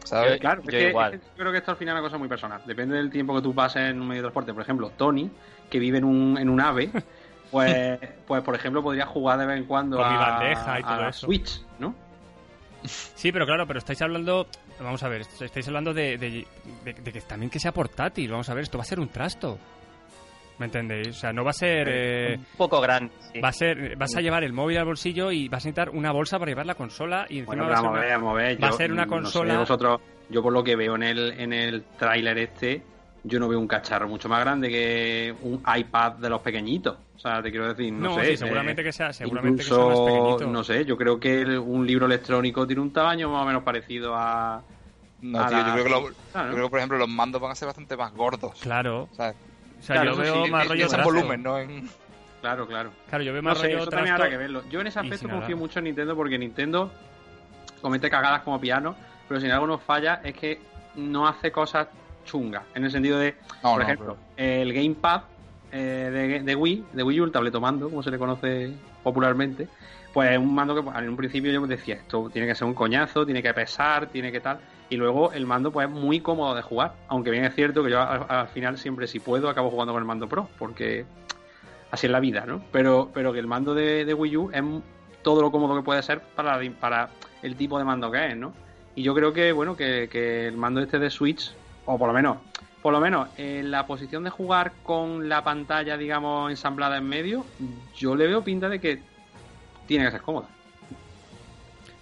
[0.04, 0.40] ¿Sabes?
[0.40, 1.14] Claro, Yo es que, igual.
[1.14, 2.62] es que yo creo que esto al final es una cosa muy personal.
[2.66, 4.54] Depende del tiempo que tú pases en un medio de transporte.
[4.54, 5.30] Por ejemplo, Tony,
[5.70, 6.90] que vive en un, en un ave,
[7.52, 10.84] pues, pues por ejemplo, podría jugar de vez en cuando Con mi a, bandeja y
[10.84, 11.26] todo a eso.
[11.28, 11.94] Switch, ¿no?
[12.84, 14.48] Sí, pero claro, pero estáis hablando...
[14.80, 16.46] Vamos a ver, estáis hablando de, de-
[16.86, 18.30] de- de que también que sea portátil.
[18.32, 19.58] Vamos a ver, esto va a ser un trasto.
[20.60, 21.10] ¿Me entendéis?
[21.10, 21.88] O sea, no va a ser...
[21.90, 23.12] eh, Un poco grande.
[23.34, 23.40] sí.
[23.40, 26.12] va a ser vas a llevar el móvil al bolsillo y vas a necesitar una
[26.12, 28.18] bolsa para llevar la consola y encima Bueno, va a ser vamos a una- ver,
[28.18, 28.64] vamos a ver.
[28.64, 31.40] va a ser una no sé, consola- vosotros, yo por lo que veo en el,
[31.40, 32.82] en el tráiler este,
[33.28, 36.98] yo no veo un cacharro mucho más grande que un iPad de los pequeñitos.
[37.16, 38.26] O sea, te quiero decir, no, No, sé.
[38.32, 40.48] sí, seguramente eh, que sea, seguramente que sea incluso, más pequeñito.
[40.48, 43.64] no sé, yo creo que el- un libro electrónico tiene un tamaño más o menos
[43.64, 44.62] parecido a...
[45.22, 47.10] No, a tío, la- yo creo que, lo- Claro, yo creo que, por ejemplo, los
[47.10, 48.60] mandos van a ser bastante más gordos.
[48.62, 49.10] Claro.
[49.12, 49.34] O sea,
[49.86, 51.58] Claro, yo veo sí, más rollo Piensa en volumen, ¿no?
[51.60, 51.90] En...
[52.42, 52.92] Claro, claro.
[53.10, 54.24] Claro, yo veo No más sé, rollo eso también trasto.
[54.24, 54.64] habrá que verlo.
[54.70, 55.60] Yo en ese aspecto confío nada.
[55.60, 56.92] mucho en Nintendo porque Nintendo
[57.82, 58.96] comete cagadas como piano,
[59.28, 60.60] pero si en algo nos falla es que
[60.96, 61.88] no hace cosas
[62.28, 62.64] chungas.
[62.76, 65.22] En el sentido de, No, por no, ejemplo, el Gamepad
[65.72, 69.68] eh, de, de Wii, de Wii U, el tabletomando, como se le conoce popularmente,
[70.14, 72.74] pues es un mando que en un principio yo decía, esto tiene que ser un
[72.74, 74.60] coñazo, tiene que pesar, tiene que tal,
[74.90, 77.92] y luego el mando pues es muy cómodo de jugar, aunque bien es cierto que
[77.92, 81.06] yo al, al final siempre si puedo acabo jugando con el mando Pro, porque
[81.92, 82.62] así es la vida, ¿no?
[82.72, 84.64] Pero, pero que el mando de, de Wii U es
[85.22, 87.10] todo lo cómodo que puede ser para, para
[87.42, 88.54] el tipo de mando que es, ¿no?
[88.96, 91.54] Y yo creo que, bueno, que, que el mando este de Switch,
[91.88, 92.38] o por lo menos,
[92.84, 97.44] por lo menos en la posición de jugar con la pantalla, digamos, ensamblada en medio,
[97.96, 99.02] yo le veo pinta de que
[99.88, 100.48] tiene que ser cómoda.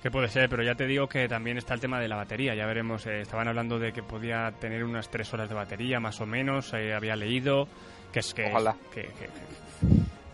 [0.03, 2.53] Que puede ser, pero ya te digo que también está el tema de la batería.
[2.53, 6.21] Ya veremos, eh, estaban hablando de que podía tener unas tres horas de batería, más
[6.21, 6.71] o menos.
[6.73, 7.67] eh, había leído
[8.11, 8.45] que es que.
[8.45, 8.75] Ojalá.
[8.93, 9.29] que- que-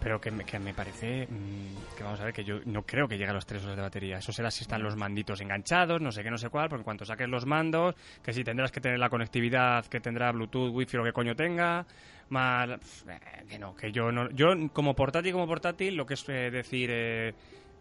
[0.01, 3.07] pero que me, que me parece mm, que vamos a ver que yo no creo
[3.07, 4.17] que llegue a los tres horas de batería.
[4.17, 6.85] Eso será si están los manditos enganchados, no sé qué, no sé cuál, porque en
[6.85, 10.97] cuanto saques los mandos, que si tendrás que tener la conectividad que tendrá Bluetooth, Wi-Fi
[10.97, 11.85] o que coño tenga,
[12.29, 16.27] más eh, que no, que yo no, yo como portátil como portátil, lo que es
[16.29, 17.33] eh, decir eh,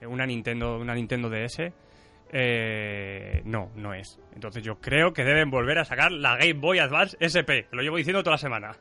[0.02, 1.72] una Nintendo, una Nintendo DS,
[2.32, 4.18] eh, no, no es.
[4.34, 7.66] Entonces yo creo que deben volver a sacar la Game Boy Advance SP.
[7.72, 8.76] Lo llevo diciendo toda la semana.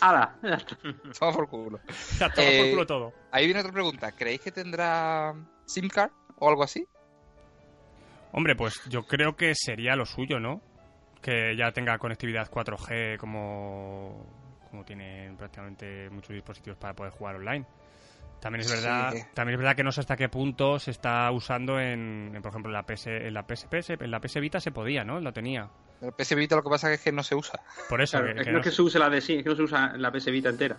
[0.00, 0.36] ¡Hala!
[1.18, 1.80] Toma por culo.
[2.18, 3.12] Ya, toma por Eh, culo todo.
[3.30, 4.12] Ahí viene otra pregunta.
[4.12, 5.34] ¿Creéis que tendrá
[5.66, 6.86] SIM card o algo así?
[8.32, 10.60] Hombre, pues yo creo que sería lo suyo, ¿no?
[11.22, 14.26] Que ya tenga conectividad 4G como,
[14.70, 17.64] como tienen prácticamente muchos dispositivos para poder jugar online.
[18.40, 21.30] También es verdad, que- también es verdad que no sé hasta qué punto se está
[21.30, 24.40] usando en, en, por ejemplo, en la PS, en la PSP, se- en la PS
[24.40, 25.18] Vita se podía, ¿no?
[25.20, 25.70] Lo tenía.
[26.06, 27.60] El PS Vita lo que pasa es que no se usa.
[27.88, 28.18] Por eso.
[28.18, 29.48] Claro, que- es que que no es que se use la de sí, es que
[29.50, 30.76] no se usa la PS Vita entera.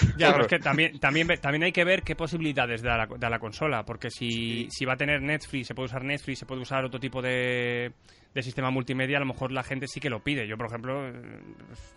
[0.00, 0.32] Ya, Claro.
[0.34, 3.38] pero es que también, también, también hay que ver qué posibilidades da la, da la
[3.38, 6.84] consola, porque si, si va a tener Netflix, se puede usar Netflix, se puede usar
[6.84, 7.92] otro tipo de,
[8.34, 10.46] de sistema multimedia, a lo mejor la gente sí que lo pide.
[10.48, 11.10] Yo, por ejemplo,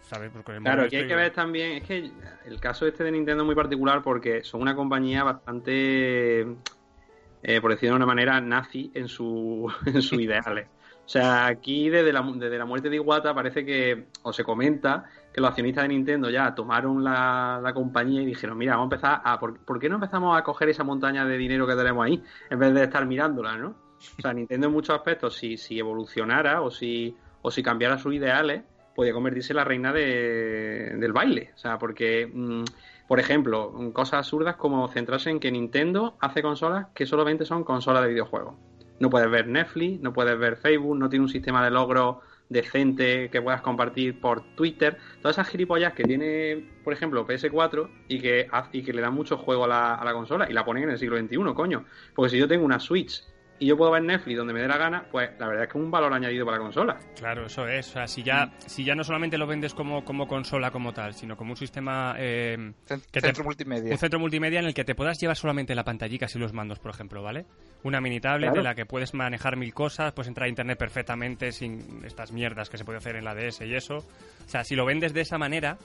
[0.01, 0.29] ¿sabes?
[0.31, 2.11] Pues con el Claro, aquí hay que ver también, es que
[2.45, 7.71] el caso este de Nintendo es muy particular porque son una compañía bastante, eh, por
[7.71, 10.67] decirlo de una manera, nazi en, su, en sus ideales.
[11.07, 15.05] O sea, aquí desde la, desde la muerte de Iwata parece que, o se comenta,
[15.33, 18.95] que los accionistas de Nintendo ya tomaron la, la compañía y dijeron, mira, vamos a
[18.95, 22.21] empezar a, ¿por, qué no empezamos a coger esa montaña de dinero que tenemos ahí
[22.49, 23.69] en vez de estar mirándola, ¿no?
[23.69, 28.13] O sea, Nintendo en muchos aspectos, si, si evolucionara o si, o si cambiara sus
[28.13, 31.51] ideales, podía convertirse en la reina de- del baile.
[31.55, 32.63] O sea, porque, mm,
[33.07, 38.03] por ejemplo, cosas absurdas como centrarse en que Nintendo hace consolas que solamente son consolas
[38.03, 38.55] de videojuegos.
[38.99, 43.29] No puedes ver Netflix, no puedes ver Facebook, no tiene un sistema de logro decente
[43.29, 44.97] que puedas compartir por Twitter.
[45.21, 49.37] Todas esas gilipollas que tiene, por ejemplo, PS4 y que, y que le dan mucho
[49.37, 51.85] juego a la, a la consola y la ponen en el siglo XXI, coño.
[52.15, 53.23] Porque si yo tengo una Switch
[53.59, 55.77] y yo puedo ver Netflix donde me dé la gana, pues la verdad es que
[55.77, 56.97] es un valor añadido para la consola.
[57.17, 57.87] Claro, eso es.
[57.89, 61.13] O sea, si ya, si ya no solamente lo vendes como, como consola como tal,
[61.13, 62.15] sino como un sistema...
[62.17, 62.73] eh,
[63.11, 63.91] te- Centro multimedia.
[63.91, 66.79] Un centro multimedia en el que te puedas llevar solamente la pantallita y los mandos,
[66.79, 67.45] por ejemplo, ¿vale?
[67.83, 68.59] Una mini tablet Claro.
[68.59, 72.69] en la que puedes manejar mil cosas, puedes entrar a internet perfectamente sin estas mierdas
[72.69, 73.97] que se puede hacer en la DS y eso.
[73.97, 75.77] O sea, si lo vendes de esa manera,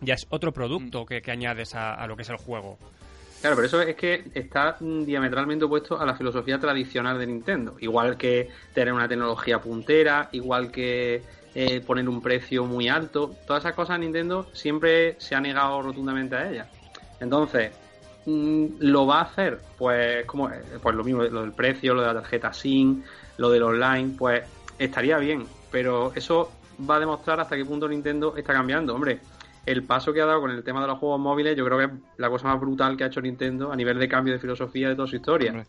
[0.00, 2.78] ya es otro producto que, que añades a, a lo que es el juego.
[3.40, 7.76] Claro, pero eso es que está mm, diametralmente opuesto a la filosofía tradicional de Nintendo.
[7.80, 11.22] Igual que tener una tecnología puntera, igual que
[11.54, 13.36] eh, poner un precio muy alto.
[13.46, 16.68] Todas esas cosas Nintendo siempre se ha negado rotundamente a ellas.
[17.20, 17.72] Entonces,
[18.26, 19.60] mm, ¿lo va a hacer?
[19.76, 23.04] Pues como eh, pues lo mismo, lo del precio, lo de la tarjeta SIM,
[23.36, 24.42] lo del online, pues
[24.78, 25.46] estaría bien.
[25.70, 26.50] Pero eso
[26.88, 28.94] va a demostrar hasta qué punto Nintendo está cambiando.
[28.94, 29.20] Hombre,
[29.70, 31.84] el paso que ha dado con el tema de los juegos móviles, yo creo que
[31.84, 34.88] es la cosa más brutal que ha hecho Nintendo a nivel de cambio de filosofía
[34.88, 35.50] de toda su historia.
[35.50, 35.66] Hombre.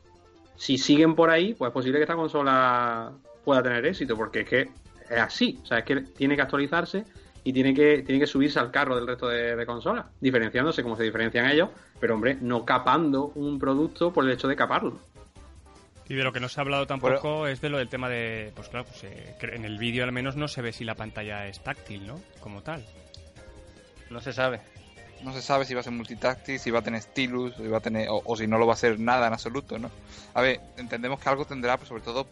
[0.55, 3.11] Si siguen por ahí, pues es posible que esta consola
[3.43, 4.61] pueda tener éxito, porque es que
[5.09, 5.59] es así.
[5.63, 7.03] O sea, es que tiene que actualizarse
[7.43, 10.95] y tiene que, tiene que subirse al carro del resto de, de consolas, diferenciándose como
[10.95, 14.97] se diferencian ellos, pero hombre, no capando un producto por el hecho de caparlo.
[16.07, 18.51] Y de lo que no se ha hablado tampoco es de lo del tema de...
[18.55, 20.95] Pues claro, pues, eh, que en el vídeo al menos no se ve si la
[20.95, 22.19] pantalla es táctil, ¿no?
[22.39, 22.83] Como tal.
[24.09, 24.61] No se sabe.
[25.23, 27.79] No se sabe si va a ser multitáctil, si va a tener stylus, si va
[27.79, 29.91] a tener, o, o si no lo va a ser nada en absoluto, ¿no?
[30.33, 32.25] A ver, entendemos que algo tendrá, pues, sobre todo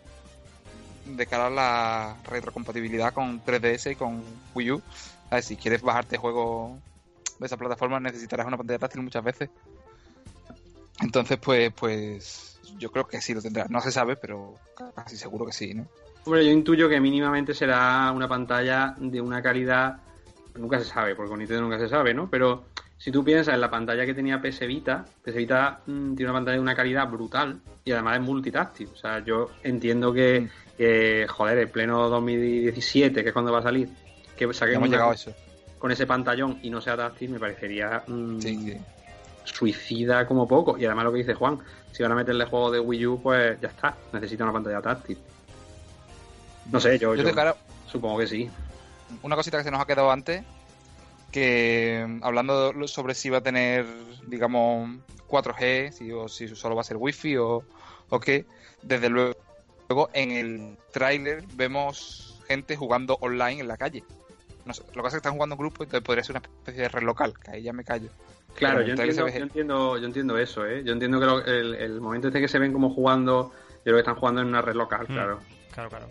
[1.06, 4.24] de cara a la retrocompatibilidad con 3DS y con
[4.56, 4.82] Wii U.
[5.30, 6.80] A ver, si quieres bajarte juegos
[7.40, 9.50] de esa plataforma necesitarás una pantalla táctil muchas veces.
[11.02, 13.66] Entonces, pues, pues yo creo que sí lo tendrá.
[13.70, 14.56] No se sabe, pero
[14.96, 15.86] casi seguro que sí, ¿no?
[16.26, 19.98] Hombre, yo intuyo que mínimamente será una pantalla de una calidad.
[20.58, 22.30] Nunca se sabe, porque con Nintendo nunca se sabe, ¿no?
[22.30, 22.66] Pero
[22.98, 26.40] si tú piensas en la pantalla que tenía PS Vita, PS Vita mm, tiene una
[26.40, 28.90] pantalla de una calidad brutal y además es multitáctil.
[28.94, 33.64] O sea, yo entiendo que, que, joder, en pleno 2017, que es cuando va a
[33.64, 33.90] salir,
[34.36, 35.34] que llegado a eso.
[35.80, 38.78] con ese pantallón y no sea táctil, me parecería mm, Sí, sí.
[39.44, 40.78] suicida como poco.
[40.78, 41.60] Y además lo que dice Juan,
[41.92, 45.18] si van a meterle juegos de Wii U, pues ya está, necesita una pantalla táctil.
[46.72, 47.56] No sé, yo, Yo yo de cara,
[47.88, 48.50] supongo que sí.
[49.22, 50.44] Una cosita que se nos ha quedado antes,
[51.32, 53.86] que mm, hablando sobre si va a tener,
[54.28, 57.64] digamos, 4G, si, o si solo va a ser Wi-Fi o,
[58.10, 58.46] o qué,
[58.82, 59.34] desde luego,
[59.90, 64.04] luego en el tráiler vemos gente jugando online en la calle.
[64.66, 66.46] No sé, lo que pasa es que están jugando en grupo, entonces podría ser una
[66.46, 68.10] especie de red local, que ahí ya me callo.
[68.56, 70.84] Claro, yo entiendo, ve- yo entiendo, yo entiendo eso, ¿eh?
[70.84, 73.96] Yo entiendo que lo- el, el momento este que se ven como jugando, yo creo
[73.96, 75.14] que están jugando en una red local, Mm.
[75.14, 75.40] claro.
[75.72, 76.08] Claro, claro.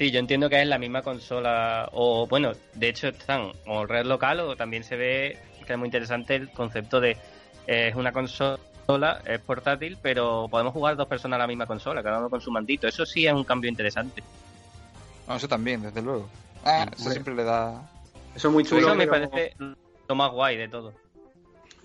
[0.00, 4.06] Sí, yo entiendo que es la misma consola, o bueno, de hecho están o red
[4.06, 7.18] local o también se ve que es muy interesante el concepto de
[7.66, 12.02] eh, es una consola, es portátil, pero podemos jugar dos personas a la misma consola,
[12.02, 12.88] cada uno con su mandito.
[12.88, 14.22] Eso sí es un cambio interesante.
[15.28, 16.30] No, eso también, desde luego.
[16.64, 17.86] Ah, eso siempre le da...
[18.34, 19.54] Eso es muy chulo, Eso me pero, parece
[20.08, 20.94] lo más guay de todo.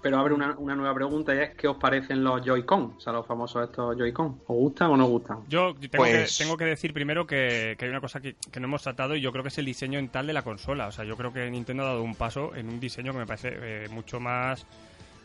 [0.05, 2.93] Pero abre una, una nueva pregunta y es ¿qué os parecen los Joy-Con?
[2.95, 4.27] O sea, los famosos estos Joy-Con.
[4.45, 5.39] ¿Os gustan o no os gustan?
[5.49, 8.59] Yo tengo, Pues- que, tengo que decir primero que, que hay una cosa que, que
[8.59, 10.85] no hemos tratado y yo creo que es el diseño en tal de la consola.
[10.85, 13.25] O sea, yo creo que Nintendo ha dado un paso en un diseño que me
[13.25, 14.67] parece eh, mucho más...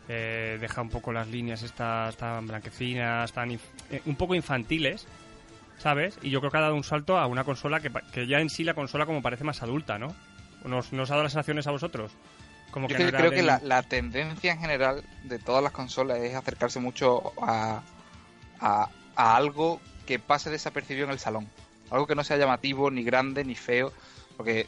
[0.09, 3.59] eh, deja un poco las líneas estas tan blanquecinas, tan eh,
[4.07, 5.05] un poco infantiles,
[5.77, 6.17] ¿sabes?
[6.23, 8.39] Y yo creo que ha dado un salto a una consola que, pa- que ya
[8.39, 10.07] en sí la consola como parece más adulta, ¿no?
[10.65, 12.11] ¿Nos, nos ha dado las sensaciones a vosotros?
[12.71, 15.71] Como Yo que no creo de- que la, la tendencia en general de todas las
[15.73, 17.81] consolas es acercarse mucho a,
[18.59, 21.47] a, a algo que pase desapercibido en el salón.
[21.89, 23.91] Algo que no sea llamativo, ni grande, ni feo.
[24.37, 24.67] Porque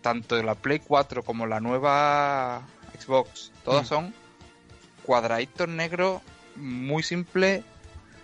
[0.00, 2.62] tanto la Play 4 como la nueva
[2.98, 3.88] Xbox, todas Mm.
[3.88, 4.14] son
[5.04, 6.22] cuadraditos negros
[6.56, 7.64] muy simples.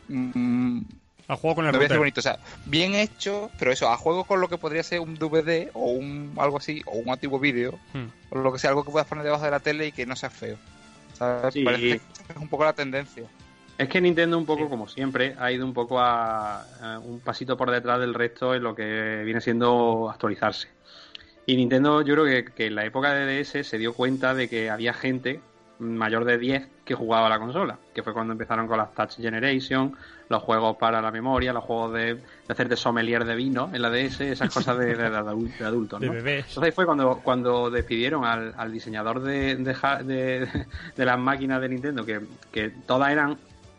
[0.08, 0.80] mm,
[1.28, 1.98] Al juego con el a router.
[1.98, 5.14] bonito, o sea, bien hecho, pero eso, a juego con lo que podría ser un
[5.16, 8.06] DVD o un algo así, o un antiguo vídeo, Hmm.
[8.30, 10.14] o lo que sea, algo que puedas poner debajo de la tele y que no
[10.14, 10.56] sea feo.
[11.14, 11.54] ¿Sabes?
[11.54, 11.64] Sí.
[11.64, 13.24] Parece que es un poco la tendencia.
[13.78, 16.62] Es que Nintendo un poco, como siempre, ha ido un poco a,
[16.94, 20.68] a un pasito por detrás del resto en lo que viene siendo actualizarse.
[21.44, 24.48] Y Nintendo yo creo que, que en la época de DS se dio cuenta de
[24.48, 25.40] que había gente
[25.78, 29.94] mayor de 10 que jugaba la consola, que fue cuando empezaron con las Touch Generation,
[30.28, 33.82] los juegos para la memoria, los juegos de, de hacer de sommelier de vino en
[33.82, 36.12] la DS, esas cosas de, de- de adul- de adultos, De ¿no?
[36.12, 36.46] bebés.
[36.48, 40.48] Entonces fue cuando, cuando despidieron al, al diseñador de, de, ja- de-
[40.96, 43.36] de las máquinas de Nintendo, que, que todas eran,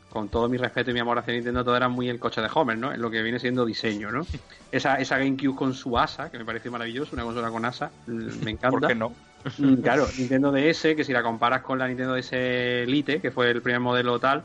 [0.10, 2.49] con todo mi respeto y mi amor hacia Nintendo, todas eran muy el coche de
[2.53, 2.93] Homer, ¿no?
[2.93, 4.25] En lo que viene siendo diseño, ¿no?
[4.71, 8.51] Esa, esa GameCube con su ASA, que me parece maravilloso, una consola con ASA, me
[8.51, 8.69] encanta.
[8.69, 9.13] ¿Por qué no?
[9.57, 13.49] Mm, Claro, Nintendo DS, que si la comparas con la Nintendo DS Lite, que fue
[13.51, 14.43] el primer modelo tal,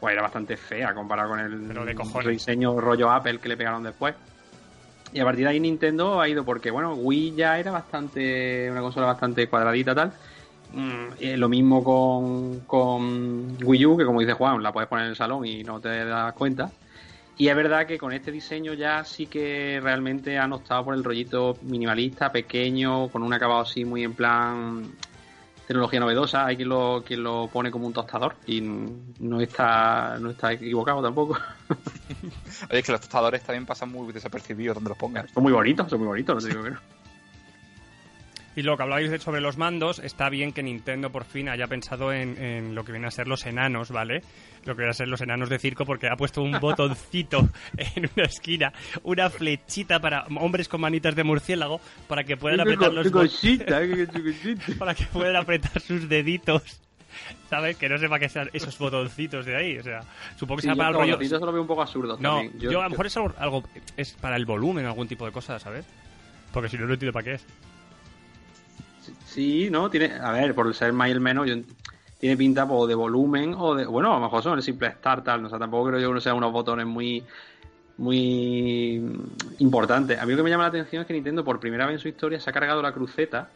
[0.00, 2.28] pues era bastante fea comparado con el Pero de cojones.
[2.28, 4.14] diseño rollo Apple que le pegaron después.
[5.12, 8.80] Y a partir de ahí Nintendo ha ido porque, bueno, Wii ya era bastante, una
[8.80, 10.12] consola bastante cuadradita tal.
[10.72, 15.04] Mm, eh, lo mismo con, con Wii U, que como dice Juan, la puedes poner
[15.04, 16.70] en el salón y no te das cuenta.
[17.38, 21.02] Y es verdad que con este diseño ya sí que realmente han optado por el
[21.02, 24.92] rollito minimalista, pequeño, con un acabado así muy en plan
[25.66, 26.46] tecnología novedosa.
[26.46, 31.02] Hay quien lo, quien lo pone como un tostador y no está, no está equivocado
[31.02, 31.38] tampoco.
[32.70, 35.28] Oye, es que los tostadores también pasan muy desapercibidos donde los pongan.
[35.28, 36.80] Son muy bonitos, son muy bonitos, no te digo que no.
[38.54, 41.66] Y lo que hablabais de- sobre los mandos, está bien que Nintendo por fin haya
[41.68, 44.22] pensado en, en lo que vienen a ser los enanos, ¿vale?
[44.66, 48.10] Lo que vienen a ser los enanos de circo, porque ha puesto un botoncito en
[48.14, 48.72] una esquina,
[49.04, 54.06] una flechita para hombres con manitas de murciélago, para que puedan apretar los cosita, qué
[54.78, 56.62] para que puedan apretar sus deditos.
[57.50, 57.76] ¿Sabes?
[57.76, 59.78] Que no sepa que sean esos botoncitos de ahí.
[59.78, 60.00] O sea,
[60.36, 61.18] supongo que Sí, yo para el rollo.
[61.22, 62.58] se lo veo un poco absurdos No, también.
[62.58, 63.64] yo, a lo mejor es algo, algo-
[63.98, 65.84] es para el volumen, algún tipo de cosa, ¿sabes?
[66.54, 67.46] Porque si no, no entiendo para qué es.
[69.26, 71.56] Sí, no, tiene, a ver, por ser más y el menos, yo-
[72.18, 74.92] tiene pinta pues, o de volumen o de, bueno, a lo mejor son el simple
[74.92, 77.24] start tal, o sea, tampoco creo yo que no sean unos botones muy
[77.98, 79.02] muy
[79.58, 80.18] importantes.
[80.18, 81.98] A mí lo que me llama la atención es que Nintendo por primera vez en
[82.00, 83.48] su historia se ha cargado la cruceta,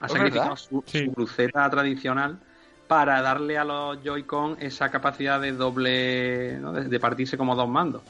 [0.00, 1.06] ha ¿Es sacrificado su, Sí.
[1.06, 2.38] su cruceta tradicional
[2.86, 6.72] para darle a los Joy-Con esa capacidad de doble, ¿no?
[6.72, 8.02] de, de partirse como dos mandos.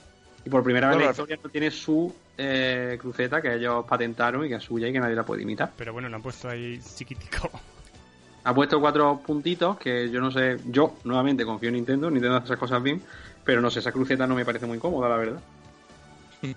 [0.45, 4.45] Y por primera vez en la historia no tiene su eh, cruceta que ellos patentaron
[4.45, 5.73] y que es suya y que nadie la puede imitar.
[5.77, 7.51] Pero bueno, lo han puesto ahí chiquitico.
[8.45, 10.59] Ha puesto cuatro puntitos que yo no sé.
[10.67, 12.11] Yo, nuevamente, confío en Nintendo.
[12.11, 13.03] Nintendo hace esas cosas bien.
[13.45, 15.41] Pero no sé, esa cruceta no me parece muy cómoda, la verdad.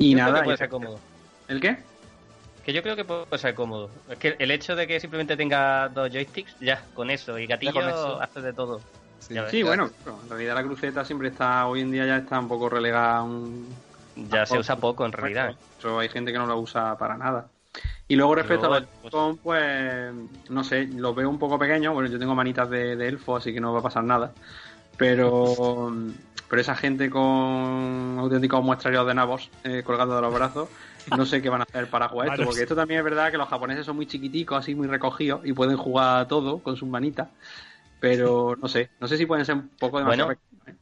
[0.00, 0.44] Y Yo nada.
[0.44, 1.00] puede ser cómodo.
[1.48, 1.76] ¿El qué?
[2.64, 3.90] Que yo creo que puede ser cómodo.
[4.08, 7.36] Es que el hecho de que simplemente tenga dos joysticks, ya, con eso.
[7.38, 8.80] Y gatillo hace de todo.
[9.50, 11.66] Sí, bueno, en realidad la cruceta siempre está.
[11.66, 13.74] Hoy en día ya está un poco relegada a un.
[14.16, 15.54] Ya se usa poco en realidad.
[15.78, 17.48] Eso hay gente que no la usa para nada.
[18.08, 21.94] Y luego respecto Luego, a los pues- pues no sé, los veo un poco pequeños.
[21.94, 24.32] Bueno, yo tengo manitas de, de elfo, así que no va a pasar nada.
[24.96, 25.92] Pero
[26.48, 30.68] pero esa gente con auténticos muestrarios de nabos eh, colgando de los brazos,
[31.14, 32.46] no sé qué van a hacer para jugar esto.
[32.46, 35.52] Porque esto también es verdad que los japoneses son muy chiquiticos, así muy recogidos, y
[35.52, 37.28] pueden jugar a todo con sus manitas.
[38.00, 40.40] Pero no sé, no sé si pueden ser un poco demasiado Bueno.
[40.66, 40.74] ¿eh?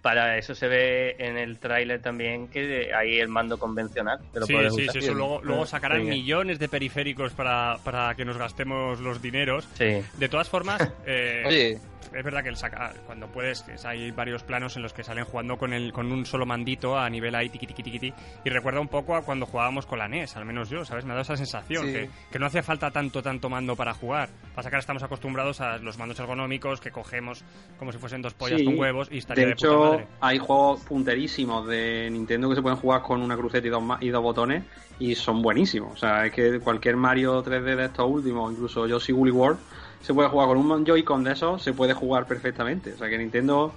[0.00, 4.18] Para eso se ve en el tráiler también que hay el mando convencional.
[4.34, 4.92] Lo Sí, puedes sí, usar.
[4.92, 6.08] sí, eso luego, luego sacarán Sí.
[6.08, 9.66] millones de periféricos para, para que nos gastemos los dineros.
[9.78, 10.02] Sí.
[10.18, 11.78] De todas formas, eh, Oye,
[12.14, 15.24] es verdad que el saca, cuando puedes, es- hay varios planos en los que salen
[15.24, 18.80] jugando con el con un solo mandito a nivel ahí tiqui tiqui tiqui y recuerda
[18.80, 21.04] un poco a cuando jugábamos con la NES, al menos yo, ¿sabes?
[21.04, 21.92] Me ha dado esa sensación Sí.
[21.92, 24.28] que, que no hacía falta tanto tanto mando para jugar.
[24.54, 27.44] Pasa que ahora estamos acostumbrados a los mandos ergonómicos que cogemos
[27.78, 28.64] como si fuesen dos pollas Sí.
[28.64, 30.06] con huevos y estaría De de, puta hecho, madre.
[30.20, 34.08] hay juegos punterísimos de Nintendo que se pueden jugar con una cruceta y dos, y
[34.10, 34.64] dos botones
[34.98, 35.92] y son buenísimos.
[35.92, 39.58] O sea, es que cualquier Mario 3D de estos últimos, incluso Yoshi Woolly World,
[40.04, 42.92] se puede jugar con un Joy-Con de esos, se puede jugar perfectamente.
[42.92, 43.72] O sea, que Nintendo,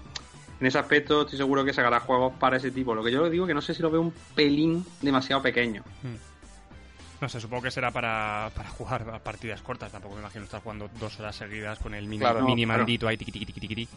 [0.60, 2.94] en ese aspecto, estoy seguro que sacará juegos para ese tipo.
[2.94, 5.84] Lo que yo digo que no sé si lo veo un pelín demasiado pequeño.
[7.22, 9.92] No sé, supongo que será para, para jugar a partidas cortas.
[9.92, 13.18] Tampoco me imagino estar jugando dos horas seguidas con el mini, Claro, mini mandito ahí,
[13.18, 13.88] tiqui, tiqui, tiqui, tiqui.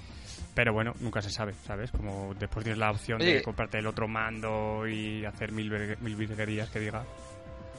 [0.55, 1.91] Pero bueno, nunca se sabe, ¿sabes?
[1.91, 6.71] Como después tienes la opción de comprarte el otro mando y hacer mil, mil virguerías
[6.71, 7.03] que diga.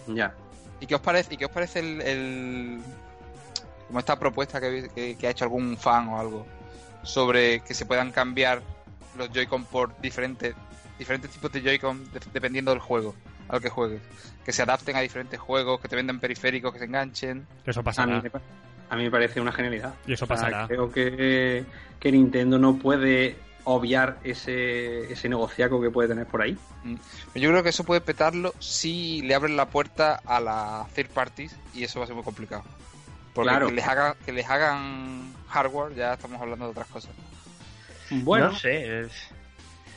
[0.07, 0.36] Ya.
[0.80, 2.82] ¿Y qué os parece, y qué os parece el, el-
[3.91, 6.47] como esta propuesta que, que- que ha hecho algún fan o algo
[7.03, 8.61] sobre que se puedan cambiar
[9.17, 10.55] los Joy-Con por diferentes
[10.97, 13.13] diferentes tipos de Joy-Con de- dependiendo del juego
[13.49, 14.01] al que juegues?
[14.45, 17.45] Que se adapten a diferentes juegos, que te venden periféricos, que se enganchen.
[17.65, 18.21] Eso A mí, pasará.
[18.21, 18.41] me pa-
[18.89, 19.93] a mí me parece una genialidad.
[20.07, 20.67] Y eso O sea, pasará.
[20.67, 21.65] creo que,
[21.99, 23.35] que Nintendo no puede
[23.65, 26.57] obviar ese, ese negociaco que puede tener por ahí.
[27.35, 31.55] Yo creo que eso puede petarlo si le abren la puerta a las third parties
[31.73, 32.63] y eso va a ser muy complicado.
[33.34, 33.67] Porque Claro.
[33.67, 37.11] que les haga, que les hagan hardware ya estamos hablando de otras cosas.
[38.09, 39.01] Bueno, No sé.
[39.01, 39.29] es-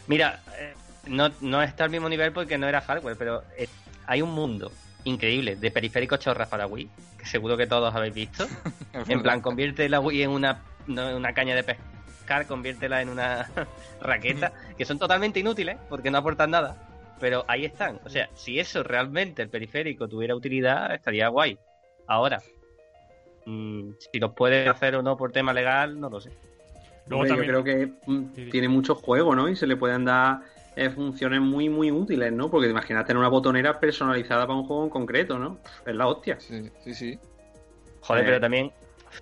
[0.07, 0.75] Mira, eh,
[1.07, 3.69] no, no está al mismo nivel porque no era hardware, pero eh,
[4.07, 4.71] hay un mundo
[5.05, 8.47] increíble de periféricos chorras para Wii, que seguro que todos habéis visto.
[9.09, 13.09] En plan, convierte la Wii en una, no, en una caña de pescar, conviértela en
[13.09, 13.51] una
[14.01, 16.77] raqueta, que son totalmente inútiles porque no aportan nada.
[17.21, 17.99] Pero ahí están.
[18.05, 21.59] O sea, si eso realmente el periférico tuviera utilidad, estaría guay.
[22.07, 22.41] Ahora,
[23.47, 26.31] mm, si lo puede hacer o no por tema legal, no lo sé.
[27.07, 28.51] Luego hombre, también- yo creo que mm, Sí, sí.
[28.51, 29.49] tiene mucho juego, ¿no?
[29.49, 30.41] Y se le pueden dar
[30.77, 32.51] eh, funciones muy, muy útiles, ¿no?
[32.51, 35.59] Porque te imaginas tener una botonera personalizada para un juego en concreto, ¿no?
[35.87, 36.41] Es la hostia.
[36.41, 37.19] Sí, sí, sí.
[38.01, 38.27] Joder, Eh.
[38.27, 38.73] pero también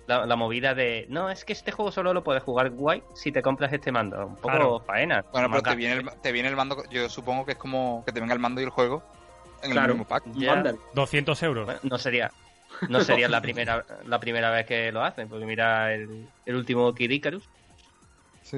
[0.07, 1.05] la, la movida de.
[1.09, 4.25] No, es que este juego solo lo puedes jugar guay si te compras este mando.
[4.25, 4.79] Un poco Claro.
[4.79, 5.23] faena.
[5.31, 8.11] Bueno, pero te viene, el, te viene el mando, yo supongo que es como que
[8.11, 9.03] te venga el mando y el juego
[9.61, 9.93] en Claro.
[9.93, 10.23] el mismo pack.
[10.25, 10.77] Bundle.
[10.95, 11.65] 200 euros.
[11.65, 12.31] Bueno, no sería.
[12.89, 16.93] No sería la primera la primera vez que lo hacen, porque mira el, el último
[16.93, 17.49] Kid Icarus,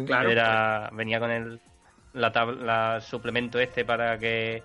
[0.05, 0.29] Claro.
[0.29, 1.59] era venía con el
[2.13, 4.63] la, tab- la suplemento este para que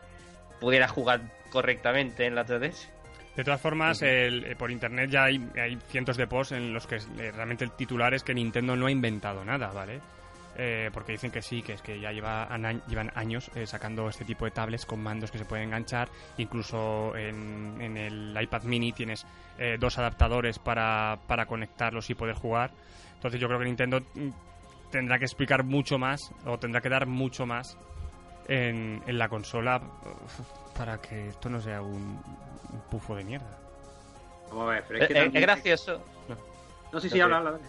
[0.61, 1.21] pudiera jugar
[1.51, 2.89] correctamente en la 3DS.
[3.37, 6.87] De todas formas, el- eh, por internet ya hay, hay cientos de posts en los
[6.87, 10.01] que eh, realmente el titular es que Nintendo no ha inventado nada, ¿vale?
[10.57, 14.09] Eh, porque dicen que sí, que es que ya lleva, an- llevan años eh, sacando
[14.09, 16.09] este tipo de tablets con mandos que se pueden enganchar.
[16.39, 19.25] Incluso en, en el iPad mini tienes
[19.59, 22.73] eh, dos adaptadores para, para conectarlos y poder jugar.
[23.15, 24.29] Entonces yo creo que Nintendo mm,
[24.91, 27.77] tendrá que explicar mucho más o tendrá que dar mucho más
[28.49, 29.81] en, en la consola
[30.77, 32.21] para que esto no sea un,
[32.73, 33.47] un pufo de mierda.
[34.49, 36.03] Vamos a ver, pero es que es- gracioso.
[36.29, 36.37] No.
[36.93, 37.51] No, sí, sí, habla, habla.
[37.51, 37.61] habla.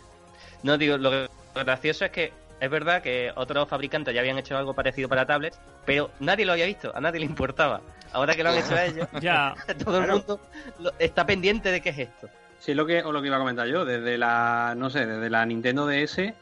[0.63, 4.73] No, digo, lo gracioso es que es verdad que otros fabricantes ya habían hecho algo
[4.73, 7.81] parecido para tablets, pero nadie lo había visto, a nadie le importaba.
[8.13, 9.53] Ahora que lo han hecho ellos, Ya,
[9.83, 10.39] todo el mundo
[10.79, 12.29] lo- está pendiente de qué es esto.
[12.59, 13.83] Sí, es lo que, o lo que iba a comentar yo.
[13.83, 16.33] Desde la, no sé, desde la Nintendo DS,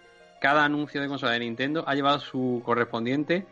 [0.42, 3.46] cada anuncio de consola de Nintendo ha llevado su correspondiente.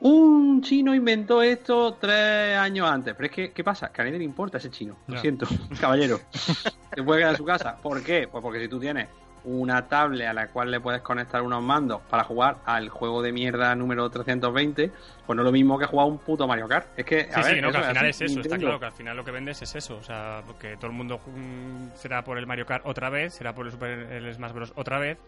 [0.00, 3.14] Un chino inventó esto tres años antes.
[3.14, 3.90] Pero es que, ¿qué pasa?
[3.92, 4.96] Que a nadie le importa ese chino.
[5.06, 5.46] Lo siento,
[5.80, 6.20] caballero.
[6.32, 7.76] Se puede quedar en su casa.
[7.76, 8.26] ¿Por qué?
[8.28, 9.08] Pues porque si tú tienes
[9.44, 13.32] una tablet a la cual le puedes conectar unos mandos para jugar al juego de
[13.32, 14.90] mierda número 320,
[15.26, 16.86] pues no es lo mismo que jugar un puto Mario Kart.
[16.96, 18.86] Es que, a Sí, ver, sí, no, que al final es eso, está claro que
[18.86, 22.22] al final lo que vendes es eso, o sea, porque todo el mundo mm, será
[22.24, 25.18] por el Mario Kart otra vez, será por el Super el Smash Bros otra vez,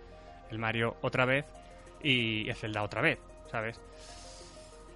[0.50, 1.44] el Mario otra vez
[2.02, 3.18] y el Zelda otra vez,
[3.50, 3.80] ¿sabes?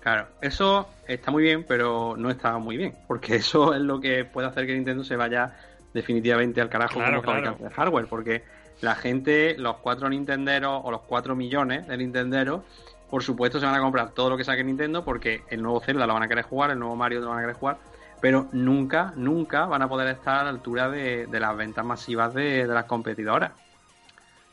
[0.01, 4.25] Claro, eso está muy bien, pero no está muy bien, porque eso es lo que
[4.25, 5.55] puede hacer que Nintendo se vaya
[5.95, 7.37] definitivamente al carajo Claro, como claro.
[7.45, 8.43] fabricante de hardware, porque
[8.81, 12.63] la gente, los cuatro Nintenderos o los cuatro millones de Nintenderos,
[13.11, 16.07] por supuesto se van a comprar todo lo que saque Nintendo, porque el nuevo Zelda
[16.07, 17.79] lo van a querer jugar, el nuevo Mario lo van a querer jugar,
[18.21, 22.35] pero nunca, nunca van a poder estar a la altura de, de las ventas masivas
[22.35, 23.53] de, de las competidoras.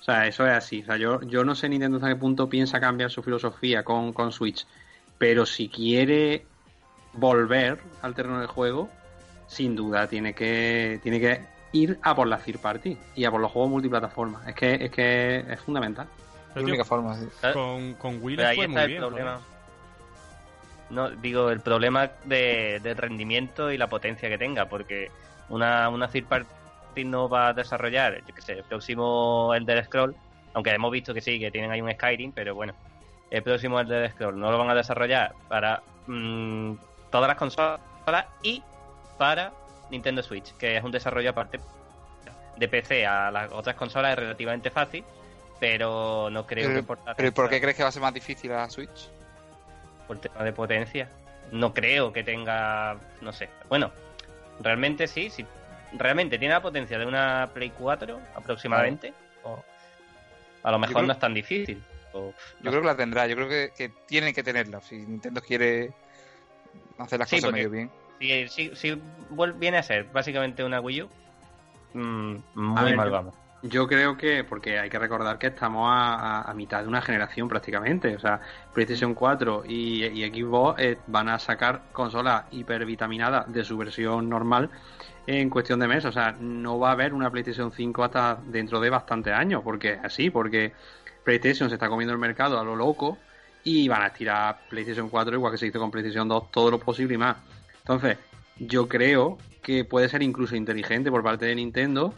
[0.01, 0.81] O sea, eso es así.
[0.81, 4.13] O sea, yo, yo no sé Nintendo hasta qué punto piensa cambiar su filosofía con,
[4.13, 4.65] con Switch.
[5.19, 6.43] Pero si quiere
[7.13, 8.89] volver al terreno del juego,
[9.45, 11.41] sin duda tiene que, tiene que
[11.73, 14.43] ir a por la third party y a por los juegos multiplataforma.
[14.47, 16.07] Es que es, que es fundamental.
[16.49, 17.27] Es la única forma, sí.
[17.53, 19.01] Con, con Wii Pero ahí fue está muy el bien.
[19.01, 19.41] problema.
[20.89, 25.09] No, digo, el problema de, del rendimiento y la potencia que tenga, porque
[25.47, 30.13] una, una third party no va a desarrollar, yo que sé, el próximo Elder Scroll,
[30.53, 32.73] aunque hemos visto que sí, que tienen ahí un Skyrim, pero bueno,
[33.29, 36.73] el próximo Elder Scroll no lo van a desarrollar para mm,
[37.09, 37.79] todas las consolas
[38.43, 38.61] y
[39.17, 39.53] para
[39.91, 41.59] Nintendo Switch, que es un desarrollo aparte
[42.57, 45.03] de PC a las otras consolas es relativamente fácil,
[45.59, 48.01] pero no creo Pero- que por Pero ¿y por qué crees que va a ser
[48.01, 49.09] más difícil la Switch?
[50.07, 51.09] por tema de potencia.
[51.51, 53.49] No creo que tenga, no sé.
[53.69, 53.91] Bueno,
[54.59, 55.45] realmente sí, sí.
[55.93, 59.13] Realmente tiene la potencia de una Play 4 aproximadamente.
[59.43, 59.63] O
[60.63, 61.81] a lo mejor creo- no es tan difícil.
[62.13, 64.81] o- Yo creo que la tendrá, yo creo que, que tienen que tenerla.
[64.81, 65.91] Si Nintendo quiere
[66.97, 67.89] hacer las Sí, cosas medio bien.
[68.49, 69.01] Si, si,
[69.57, 71.09] viene a ser básicamente una Wii U,
[71.93, 73.35] mm, muy ver, mal vamos.
[73.63, 77.01] Yo creo que, porque hay que recordar que estamos a, a- a mitad de una
[77.01, 78.15] generación prácticamente.
[78.15, 78.39] O sea,
[78.73, 84.69] PlayStation 4 y, y Xbox eh, van a sacar consolas hipervitaminadas de su versión normal
[85.27, 86.05] en cuestión de meses.
[86.05, 89.61] O sea, no va a haber una PlayStation 5 hasta dentro de bastantes años.
[89.63, 90.73] Porque así, porque
[91.23, 93.19] PlayStation se está comiendo el mercado a lo loco
[93.63, 96.79] y van a estirar PlayStation 4 igual que se hizo con PlayStation 2 todo lo
[96.79, 97.37] posible y más.
[97.81, 98.17] Entonces,
[98.57, 102.13] yo creo que puede ser incluso inteligente por parte de Nintendo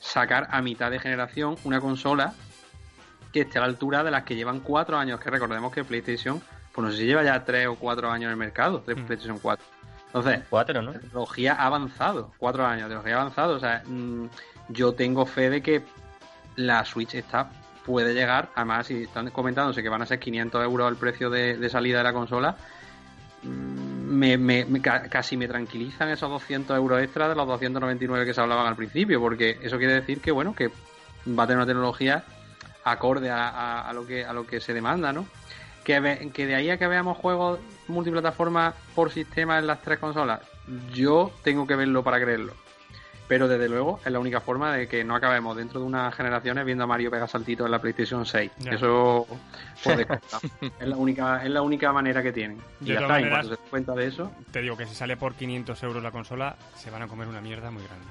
[0.00, 2.34] sacar a mitad de generación una consola
[3.32, 6.40] que esté a la altura de las que llevan cuatro años, que recordemos que PlayStation,
[6.72, 9.06] pues no sé si lleva ya tres o cuatro años en el mercado de Mm.
[9.06, 9.64] PlayStation 4.
[10.06, 10.92] Entonces, Cuatro, ¿no?
[10.92, 14.26] tecnología ha avanzado, cuatro años, tecnología avanzado, o sea, mm,
[14.68, 15.82] yo tengo fe de que
[16.54, 17.50] la Switch está
[17.84, 21.56] puede llegar, además si están comentándose que van a ser 500 euros el precio de,
[21.58, 22.56] de salida de la consola,
[23.42, 28.24] mm, me, me- me- ca- casi me tranquilizan esos 200 euros extra de los 299
[28.26, 30.68] que se hablaban al principio, porque eso quiere decir que, bueno, que
[31.28, 32.24] va a tener una tecnología
[32.84, 35.26] acorde a, a- lo que a lo que se demanda, ¿no?
[35.84, 40.40] Que, que de ahí a que veamos juegos multiplataforma por sistema en las tres consolas,
[40.92, 42.54] yo tengo que verlo para creerlo.
[43.26, 46.64] Pero desde luego es la única forma de que no acabemos dentro de unas generaciones
[46.66, 48.52] viendo a Mario pegar saltitos en la PlayStation 6.
[48.58, 48.72] Ya.
[48.72, 49.26] Eso
[49.84, 50.42] descontado.
[50.78, 52.58] es la única es la única manera que tienen.
[52.82, 55.16] Y ya está, maneras- cuanto se den cuenta de eso, Te digo que si sale
[55.16, 58.04] por 500 euros la consola, se van a comer una mierda muy grande.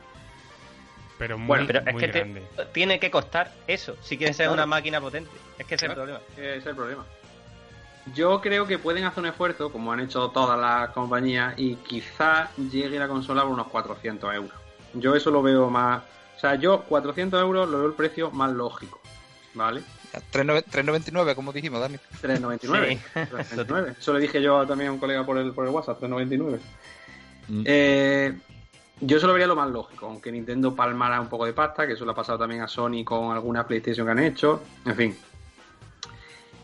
[1.20, 2.44] Pero muy, Bueno, pero es muy que te- grande.
[2.74, 4.56] tiene que costar eso, si quieren ser Claro.
[4.56, 5.30] una máquina potente.
[5.60, 6.20] Es que ese es el problema.
[6.36, 7.06] Ese es el problema.
[8.16, 12.50] Yo creo que pueden hacer un esfuerzo, como han hecho todas las compañías, y quizás
[12.58, 14.52] llegue la consola por unos 400 euros.
[14.94, 16.02] Yo eso lo veo más...
[16.36, 19.00] O sea, yo 400 euros lo veo el precio más lógico,
[19.54, 19.82] ¿vale?
[20.32, 21.96] 3,9 3,99, como dijimos, Dani.
[22.22, 22.60] 3.99.
[22.60, 23.00] Sí.
[23.16, 23.96] 3.99.
[24.00, 26.60] Eso le dije yo también a un colega por el, por el WhatsApp, 3.99.
[27.48, 27.64] Mm.
[27.66, 28.38] Eh,
[29.02, 31.94] yo eso lo vería lo más lógico, aunque Nintendo palmara un poco de pasta, que
[31.94, 35.18] eso le ha pasado también a Sony con alguna PlayStation que han hecho, en fin.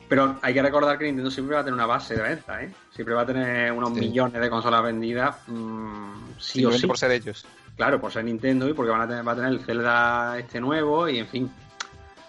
[0.08, 2.72] Pero hay que recordar que Nintendo siempre va a tener una base de venta, ¿eh?
[2.94, 4.00] Siempre va a tener unos Sí.
[4.00, 6.88] millones de consolas vendidas, mm, sí o sí.
[6.88, 7.46] por ser ellos.
[7.80, 10.60] Claro, por ser Nintendo y porque van a tener, va a tener el Zelda este
[10.60, 11.50] nuevo y en fin.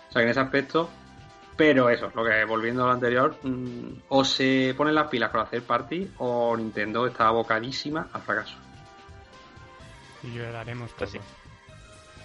[0.09, 0.89] O sea que en ese aspecto.
[1.57, 5.43] Pero eso, lo que volviendo a lo anterior, mm, o se ponen las pilas para
[5.43, 8.55] hacer party o Nintendo está abocadísima al fracaso.
[10.23, 11.25] Y lloraremos Pues todos.
[11.25, 11.31] sí.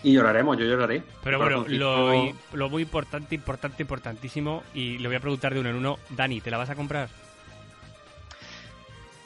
[0.03, 1.01] Y lloraremos, yo lloraré.
[1.23, 5.69] Pero bueno, lo, lo muy importante, importante, importantísimo, y le voy a preguntar de uno
[5.69, 7.09] en uno, Dani, ¿te la vas a comprar?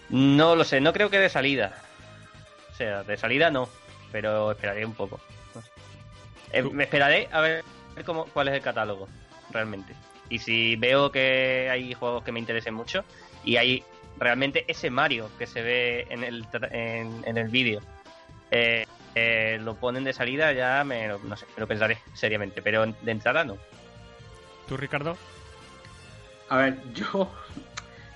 [0.07, 1.75] No lo sé, no creo que de salida.
[2.71, 3.67] O sea, de salida no,
[4.12, 5.20] pero esperaré un poco.
[5.55, 5.70] No sé.
[6.51, 7.64] Eh, me esperaré a ver
[8.05, 9.07] cómo, cuál es el catálogo,
[9.51, 9.93] realmente.
[10.30, 13.03] Y si veo que hay juegos que me interesen mucho
[13.43, 13.84] y hay
[14.20, 17.82] realmente ese Mario que se ve en el, en, en el vídeo,
[18.51, 18.86] eh,
[19.16, 23.12] eh, lo ponen de salida, ya me, no sé, me lo pensaré seriamente, pero de
[23.12, 23.57] entrada no.
[24.68, 25.18] ¿Tú, Ricardo?
[26.49, 27.32] A ver, yo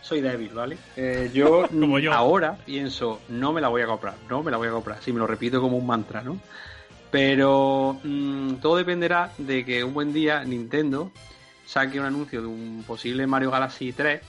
[0.04, 0.78] soy débil, ¿vale?
[0.96, 2.14] Eh, yo, Como yo.
[2.14, 5.02] ahora pienso, no me la voy a comprar, no me la voy a comprar.
[5.02, 6.38] Sí, me lo repito como un mantra, ¿no?
[7.10, 11.12] Pero mm, todo dependerá de que un buen día Nintendo
[11.66, 14.22] saque un anuncio de un posible Mario Galaxy 3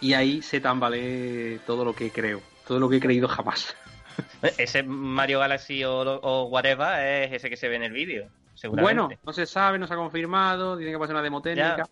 [0.00, 3.74] y ahí se tambalee todo lo que creo, todo lo que he creído jamás.
[4.58, 9.00] Ese Mario Galaxy o, o whatever es ese que se ve en el vídeo, seguramente.
[9.00, 11.76] Bueno, no se sabe, no se ha confirmado, tiene que pasar una demo técnica.
[11.78, 11.84] Ya.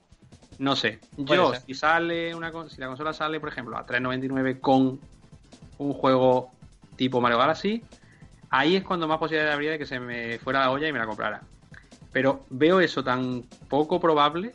[0.59, 1.01] No sé.
[1.17, 5.01] Yo, si sale una si la consola sale, por ejemplo, a 3.99 con
[5.79, 6.51] un juego
[6.97, 7.83] tipo Mario Galaxy,
[8.51, 10.99] ahí es cuando más posibilidad habría de que se me fuera la olla y me
[10.99, 11.43] la comprara.
[12.13, 14.53] Pero veo eso tan poco probable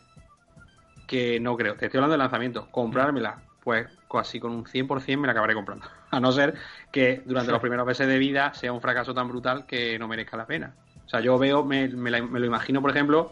[1.08, 1.76] que no creo.
[1.76, 2.68] Te estoy hablando del lanzamiento.
[2.72, 5.86] Comprármela, pues casi con un 100% me la acabaré comprando.
[6.12, 6.56] A no ser
[6.92, 10.36] que durante los primeros meses de vida sea un fracaso tan brutal que no merezca
[10.38, 10.74] la pena.
[11.06, 13.32] O sea, yo veo, me, me la- me lo imagino, por ejemplo,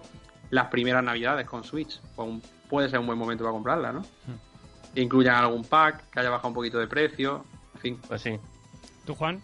[0.51, 1.99] las primeras navidades con Switch.
[2.15, 4.05] Pues un- puede ser un buen momento para comprarla, ¿no?
[4.93, 7.45] Que incluyan algún pack, que haya bajado un poquito de precio,
[7.75, 8.01] en fin.
[8.07, 8.37] Pues sí.
[9.05, 9.39] ¿Tú, Juan?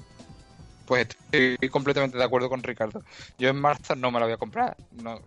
[0.85, 3.03] Pues estoy completamente de acuerdo con Ricardo.
[3.39, 4.77] Yo en marzo no me la voy a comprar.
[5.01, 5.19] No,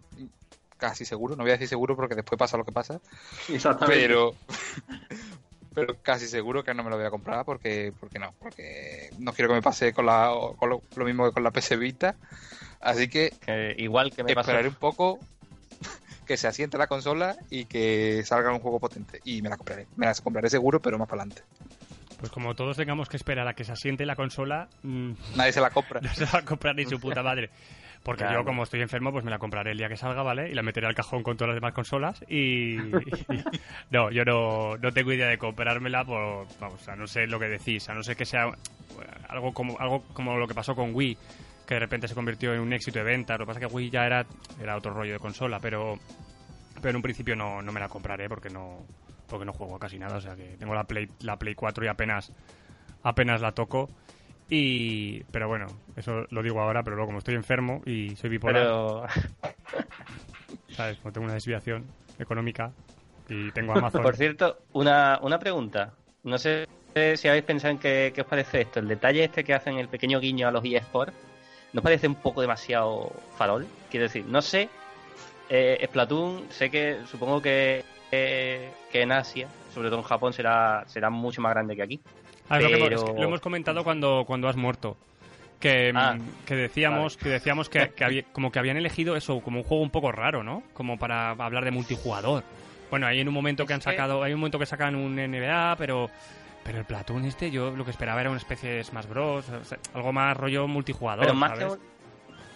[0.77, 1.35] casi seguro.
[1.35, 3.01] No voy a decir seguro porque después pasa lo que pasa.
[3.49, 4.01] Exactamente.
[4.07, 4.35] Pero,
[5.75, 8.33] pero casi seguro que no me lo voy a comprar porque, porque no.
[8.39, 11.51] Porque no quiero que me pase con, la, con lo, lo mismo que con la
[11.51, 12.15] PS Vita.
[12.81, 14.51] Así que Que igual que me pasó.
[14.51, 15.19] esperaré un poco
[16.29, 19.19] que se asiente la consola y que salga un juego potente.
[19.25, 19.87] Y me la compraré.
[19.97, 21.43] Me la compraré seguro, pero más para adelante.
[22.21, 25.61] Pues como todos tengamos que esperar a que se asiente la consola, mm, Nadie se
[25.61, 26.01] la compra.
[26.03, 27.51] no se va a comprar ni su puta madre.
[28.03, 28.41] Porque Claro.
[28.41, 30.49] yo, como estoy enfermo, pues me la compraré el día que salga, ¿vale?
[30.51, 32.23] Y la meteré al cajón con todas las demás consolas.
[32.29, 32.75] Y.
[32.77, 33.03] y-
[33.91, 36.47] no, yo no, no tengo idea de comprármela por.
[36.61, 38.53] Vamos, a no sé lo que decís, a no ser que sea
[39.29, 41.17] algo como, algo como lo que pasó con Wii.
[41.69, 43.35] Que de repente se convirtió en un éxito de venta.
[43.35, 44.25] Lo que pasa es que Wii ya era,
[44.59, 45.99] era otro rollo de consola, pero,
[46.77, 48.87] pero en un principio no, no me la compraré porque no,
[49.29, 50.17] porque no juego a casi nada.
[50.17, 52.33] O sea que tengo la Play, la Play 4 y apenas,
[53.03, 53.91] apenas la toco.
[54.49, 58.63] Y, pero bueno, eso lo digo ahora, pero luego como estoy enfermo y soy bipolar,
[58.63, 59.03] Pero
[60.71, 60.97] ¿sabes?
[60.97, 61.85] Como tengo una desviación
[62.19, 62.73] económica
[63.29, 64.03] y tengo Amazon.
[64.03, 65.93] Por cierto, una, una pregunta.
[66.23, 68.81] No sé si habéis pensado en qué, qué os parece esto.
[68.81, 71.28] El detalle este que hacen el pequeño guiño a los eSports,
[71.73, 73.67] ¿no parece un poco demasiado farol?
[73.91, 74.69] Quiero decir, no sé,
[75.49, 80.85] eh, Splatoon, sé que, supongo que, eh, que en Asia, sobre todo en Japón, será,
[80.89, 82.01] será mucho más grande que aquí.
[82.49, 84.97] Ah, es lo, que hemos- pero- es que lo hemos comentado cuando, cuando has muerto.
[85.61, 89.41] Que, Ah, mm, que decíamos, que, decíamos que, que había- como que habían elegido eso
[89.41, 90.63] como un juego un poco raro, ¿no?
[90.75, 92.45] Como para hablar de multijugador.
[92.91, 95.75] Bueno, hay en un momento que han sacado, hay un momento que sacan un NBA,
[95.77, 96.09] pero
[96.69, 99.65] pero el Platoon este yo lo que esperaba era una especie de Smash Bros, o
[99.65, 101.67] sea, algo más rollo multijugador, Pero más, que,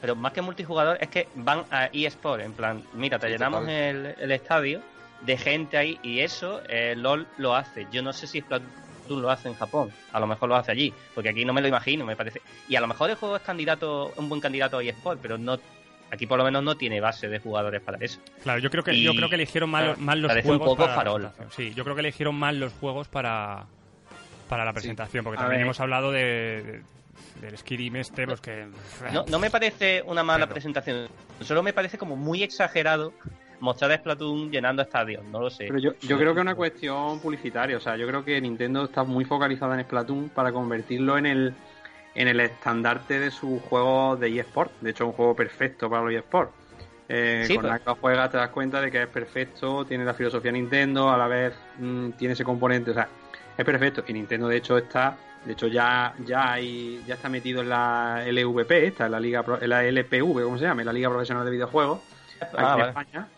[0.02, 4.14] pero más que multijugador es que van a eSport, en plan, mira, te llenamos el,
[4.20, 4.82] el estadio
[5.22, 7.86] de gente ahí y eso eh, LOL lo hace.
[7.90, 10.92] Yo no sé si Splatoon lo hace en Japón, a lo mejor lo hace allí,
[11.14, 12.42] porque aquí no me lo imagino, me parece.
[12.68, 15.58] Y a lo mejor el juego es candidato, un buen candidato a eSport, pero no
[16.10, 18.20] aquí por lo menos no tiene base de jugadores para eso.
[18.42, 20.58] Claro, yo creo que Y- yo creo que eligieron mal, claro, mal los parece un
[20.58, 21.30] juegos poco para farol.
[21.56, 23.64] Sí, yo creo que eligieron mal los juegos para
[24.52, 25.64] para la presentación, porque A también ver.
[25.64, 26.82] hemos hablado de, de-
[27.40, 28.66] del Skirim este, pues que
[29.10, 31.08] No, no me parece una mala Pero- presentación,
[31.40, 33.14] solo me parece como muy exagerado
[33.60, 35.64] mostrar a Splatoon llenando estadios, no lo sé.
[35.68, 37.78] Pero yo, yo creo que es una cuestión publicitaria.
[37.78, 41.54] O sea, yo creo que Nintendo está muy focalizada en Splatoon para convertirlo en el,
[42.14, 44.70] en el estandarte de su juego de eSport.
[44.82, 46.52] De hecho, es un juego perfecto para los eSports.
[47.08, 50.04] Eh, Sí, con pero- la que juegas te das cuenta de que es perfecto, tiene
[50.04, 52.90] la filosofía Nintendo, a la vez mm, tiene ese componente.
[52.90, 53.08] O sea,
[53.56, 54.04] es perfecto.
[54.06, 55.16] Y Nintendo, de hecho, está.
[55.44, 59.44] De hecho, ya, ya hay, ya está metido en la LVP, esta, en la Liga
[59.60, 60.82] en la LPV, ¿cómo se llama?
[60.82, 61.98] En la Liga Profesional de Videojuegos
[62.40, 62.88] aquí Ah, en vale.
[62.90, 63.28] España,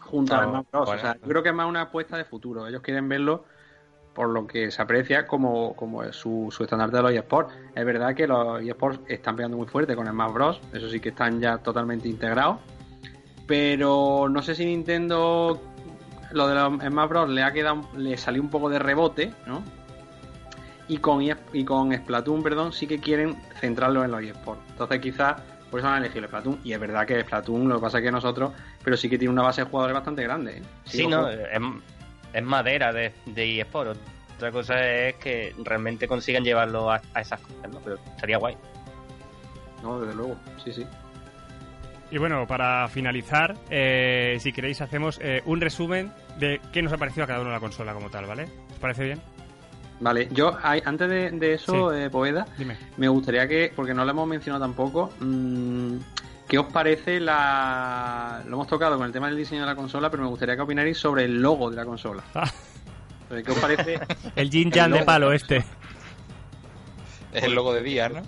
[0.00, 0.86] junto Ah, a Smash Bros.
[0.86, 0.98] bueno.
[0.98, 2.66] O sea, yo creo que es más una apuesta de futuro.
[2.66, 3.44] Ellos quieren verlo
[4.12, 7.54] por lo que se aprecia como, como su, su estandarte de los eSports.
[7.76, 10.60] Es verdad que los eSports están pegando muy fuerte con Smash Bros.
[10.72, 12.56] Eso sí que están ya totalmente integrados.
[13.46, 15.60] Pero no sé si Nintendo
[16.32, 17.28] lo de los Smash Bros.
[17.28, 19.62] le ha quedado le salió un poco de rebote, ¿no?
[20.88, 24.62] Y con, ES y con Splatoon, perdón, sí que quieren centrarlo en los eSports.
[24.70, 26.60] Entonces quizás por eso han elegido el Splatoon.
[26.64, 28.52] Y es verdad que Splatoon, lo que pasa es que nosotros,
[28.82, 30.58] pero sí que tiene una base de jugadores bastante grande.
[30.58, 30.62] ¿eh?
[30.84, 31.38] Sí, no, es,
[32.32, 33.96] es madera de, de eSport.
[34.36, 37.80] Otra cosa es que realmente consigan llevarlo a, a esas cosas, ¿no?
[37.80, 38.56] Pero estaría guay.
[39.82, 40.86] No, desde luego, sí, sí.
[42.10, 46.98] Y bueno, para finalizar, eh, si queréis hacemos eh, un resumen de qué nos ha
[46.98, 48.44] parecido a cada uno la consola como tal, ¿vale?
[48.72, 49.20] ¿Os parece bien?
[50.00, 51.98] Vale, yo antes de, de eso, Sí.
[52.00, 52.76] eh, Poveda, Dime.
[52.96, 55.96] me gustaría que, porque no lo hemos mencionado tampoco, mm,
[56.48, 58.42] ¿qué os parece la...
[58.46, 60.62] Lo hemos tocado con el tema del diseño de la consola, pero me gustaría que
[60.62, 62.24] opinarais sobre el logo de la consola.
[62.34, 62.50] Ah.
[63.28, 64.00] ¿Qué os parece?
[64.34, 65.06] El Jin Jan de logo.
[65.06, 65.58] palo este.
[67.32, 68.22] Es el logo de día, ¿no?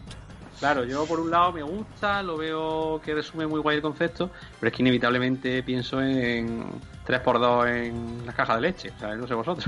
[0.62, 4.30] Claro, yo por un lado me gusta, lo veo que resume muy guay el concepto,
[4.60, 6.64] pero es que inevitablemente pienso en
[7.04, 9.66] 3x2 en las cajas de leche, o sea, no sé vosotros.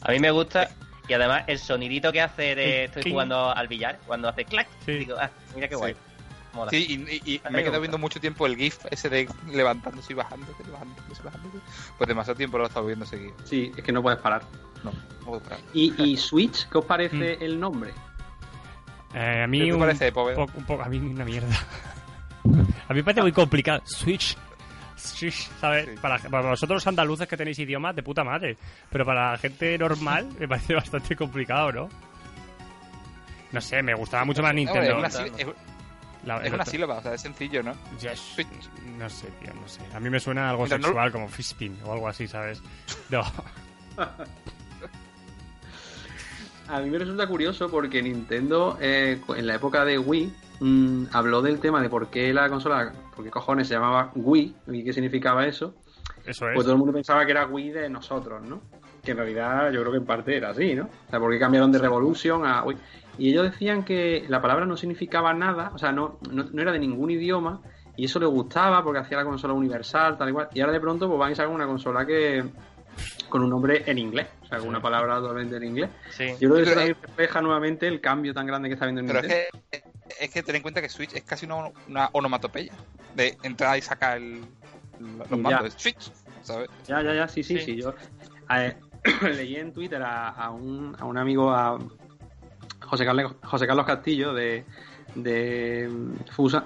[0.00, 0.70] A mí me gusta.
[1.06, 4.94] Y además el sonidito que hace de estoy jugando al billar, cuando hace clac, Sí.
[4.94, 5.94] digo, ah, mira qué guay.
[6.52, 6.70] Mola.
[6.72, 10.64] Sí, y, me he quedado viendo mucho tiempo el GIF ese de levantándose y bajándose,
[10.64, 11.58] levantándose y bajándose.
[11.96, 13.34] Pues demasiado tiempo lo he estado viendo seguido.
[13.44, 14.42] Sí, es que no puedes parar.
[14.82, 15.60] No, no puedo parar.
[15.72, 17.92] ¿Y, y Switch, qué os parece el nombre?
[19.14, 20.36] Eh, a ¿Qué mí te un, parece, Poveda?
[20.36, 21.48] poco, un poco, a mí una mierda.
[22.88, 23.82] A mí me parece muy complicado.
[23.84, 24.36] Switch.
[24.96, 25.86] Switch, ¿sabes?
[25.86, 25.94] Sí.
[26.00, 28.56] Para, para vosotros los andaluces que tenéis idiomas de puta madre.
[28.90, 31.88] Pero para la gente normal me parece bastante complicado, ¿no?
[33.52, 34.98] No sé, me gustaba mucho más No, es, Nintendo.
[34.98, 35.14] una, es-
[36.24, 37.72] La- es una otro- sílaba, o sea, es sencillo, ¿no?
[38.00, 38.48] Ya, Switch.
[38.98, 39.80] No sé, tío, no sé.
[39.94, 42.62] A mí me suena algo no- sexual, como fistpin o algo así, ¿sabes?
[43.10, 43.22] No.
[46.70, 51.42] A mí me resulta curioso porque Nintendo, eh, en la época de Wii, mm, habló
[51.42, 54.92] del tema de por qué la consola, por qué cojones se llamaba Wii y qué
[54.92, 55.74] significaba eso.
[56.24, 56.54] Eso es.
[56.54, 58.60] Pues todo el mundo pensaba que era Wii de nosotros, ¿no?
[59.02, 60.84] Que en realidad yo creo que en parte era así, ¿no?
[60.84, 62.78] O sea, porque cambiaron de Revolution a Wii.
[63.18, 66.70] Y ellos decían que la palabra no significaba nada, o sea, no, no, no era
[66.70, 67.62] de ningún idioma,
[67.96, 70.48] y eso les gustaba porque hacía la consola universal, tal y cual.
[70.54, 72.44] Y ahora de pronto pues van y sacan una consola que
[73.28, 75.90] con un nombre en inglés, sea, con una palabra totalmente en inglés.
[76.10, 76.26] Sí.
[76.40, 79.00] Yo creo que eso Pero- también refleja nuevamente el cambio tan grande que está habiendo
[79.00, 79.66] en Pero es Nintendo.
[79.70, 79.82] que,
[80.24, 82.72] es que ten en cuenta que Switch es casi una, una onomatopeya.
[83.14, 84.40] De entrar y sacar el,
[84.98, 85.74] los mandos.
[85.74, 86.68] Es Switch, ¿sabes?
[86.86, 87.64] Ya, ya, ya, sí, sí, Sí.
[87.64, 87.76] sí.
[87.82, 87.94] Yo
[89.34, 91.78] leí en Twitter a, a un, a un amigo, a
[92.82, 94.64] José Carlos, José Carlos Castillo, de,
[95.14, 95.88] de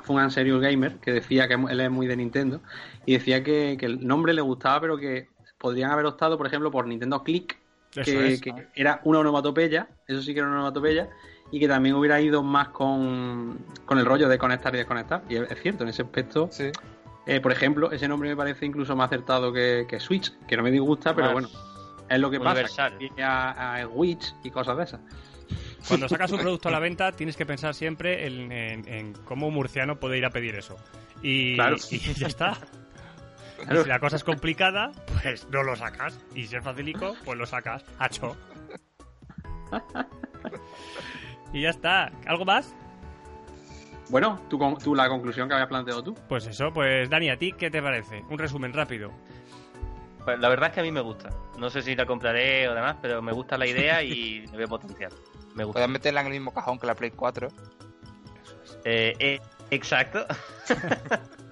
[0.03, 2.61] Funan Serious Gamer, que decía que él es muy de Nintendo,
[3.07, 5.29] y decía que, que el nombre le gustaba, pero que
[5.59, 7.57] podrían haber optado, por ejemplo, por Nintendo Click,
[8.03, 8.41] que, es.
[8.41, 11.09] que era una onomatopeya, eso sí que era una onomatopeya,
[11.51, 15.23] y que también hubiera ido más con, con el rollo de conectar y desconectar.
[15.29, 16.71] Y es, es cierto, en ese aspecto, Sí.
[17.27, 20.63] eh, por ejemplo, ese nombre me parece incluso más acertado que, que Switch, que no
[20.63, 21.49] me disgusta, pero Más bueno,
[22.09, 22.95] es lo que universal.
[22.99, 23.15] pasa.
[23.15, 25.01] que A, a Switch y cosas de esas.
[25.87, 29.49] Cuando sacas un producto a la venta, tienes que pensar siempre en, en- en cómo
[29.49, 30.77] un murciano puede ir a pedir eso.
[31.23, 31.77] Y, Claro.
[31.91, 32.57] y ya está.
[33.71, 34.93] Y si la cosa es complicada,
[35.23, 36.19] pues no lo sacas.
[36.35, 37.85] Y si es facilico, pues lo sacas.
[37.99, 38.37] Hacho.
[41.53, 42.11] Y ya está.
[42.27, 42.75] ¿Algo más?
[44.11, 46.15] Bueno, tú, la conclusión que habías planteado tú.
[46.29, 48.23] Pues eso, pues Dani, ¿a ti qué te parece?
[48.29, 49.11] Un resumen rápido.
[50.25, 51.31] Pues la verdad es que a mí me gusta.
[51.59, 54.69] No sé si la compraré o demás, pero me gusta la idea y le veo
[54.69, 55.13] potencial.
[55.55, 55.79] Me gusta.
[55.79, 57.49] Puedes meterla en el mismo cajón que la Play 4.
[58.85, 59.41] Eh, eh,
[59.71, 60.27] exacto.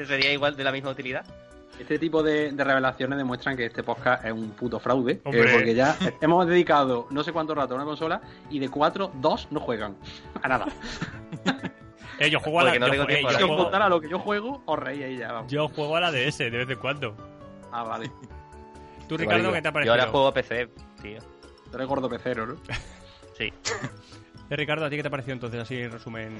[0.00, 1.26] Que Sería igual de la misma utilidad.
[1.78, 5.20] Este tipo de, de revelaciones demuestran que este podcast es un puto fraude.
[5.26, 9.10] eh, porque ya hemos dedicado no sé cuánto rato a una consola y de cuatro,
[9.16, 9.96] dos no juegan.
[10.42, 10.66] A nada.
[12.18, 13.62] Eh, yo juego a la, Porque no yo, tengo eh, yo a Si os juego,
[13.62, 15.32] contara lo que yo juego, os reís ahí ya.
[15.32, 15.50] vamos.
[15.50, 17.16] yo juego a la DS de vez en cuando.
[17.72, 18.10] Ah, vale.
[19.08, 19.92] ¿Tú, Ricardo, qué te ha Yo parecido?
[19.94, 20.68] ahora juego a PC,
[21.00, 21.18] tío.
[21.70, 22.56] Tú eres gordo pecero, ¿no?
[23.36, 23.52] Sí.
[24.50, 25.60] Eh, Ricardo, ¿a ti qué te ha parecido entonces?
[25.62, 26.36] Así en resumen.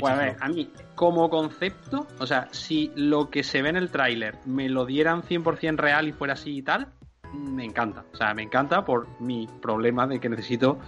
[0.00, 3.76] Pues a ver, a mí, como concepto, o sea, si lo que se ve en
[3.76, 6.88] el tráiler me lo dieran 100% real y fuera así y tal,
[7.34, 8.04] me encanta.
[8.12, 10.78] O sea, me encanta por mi problema de que necesito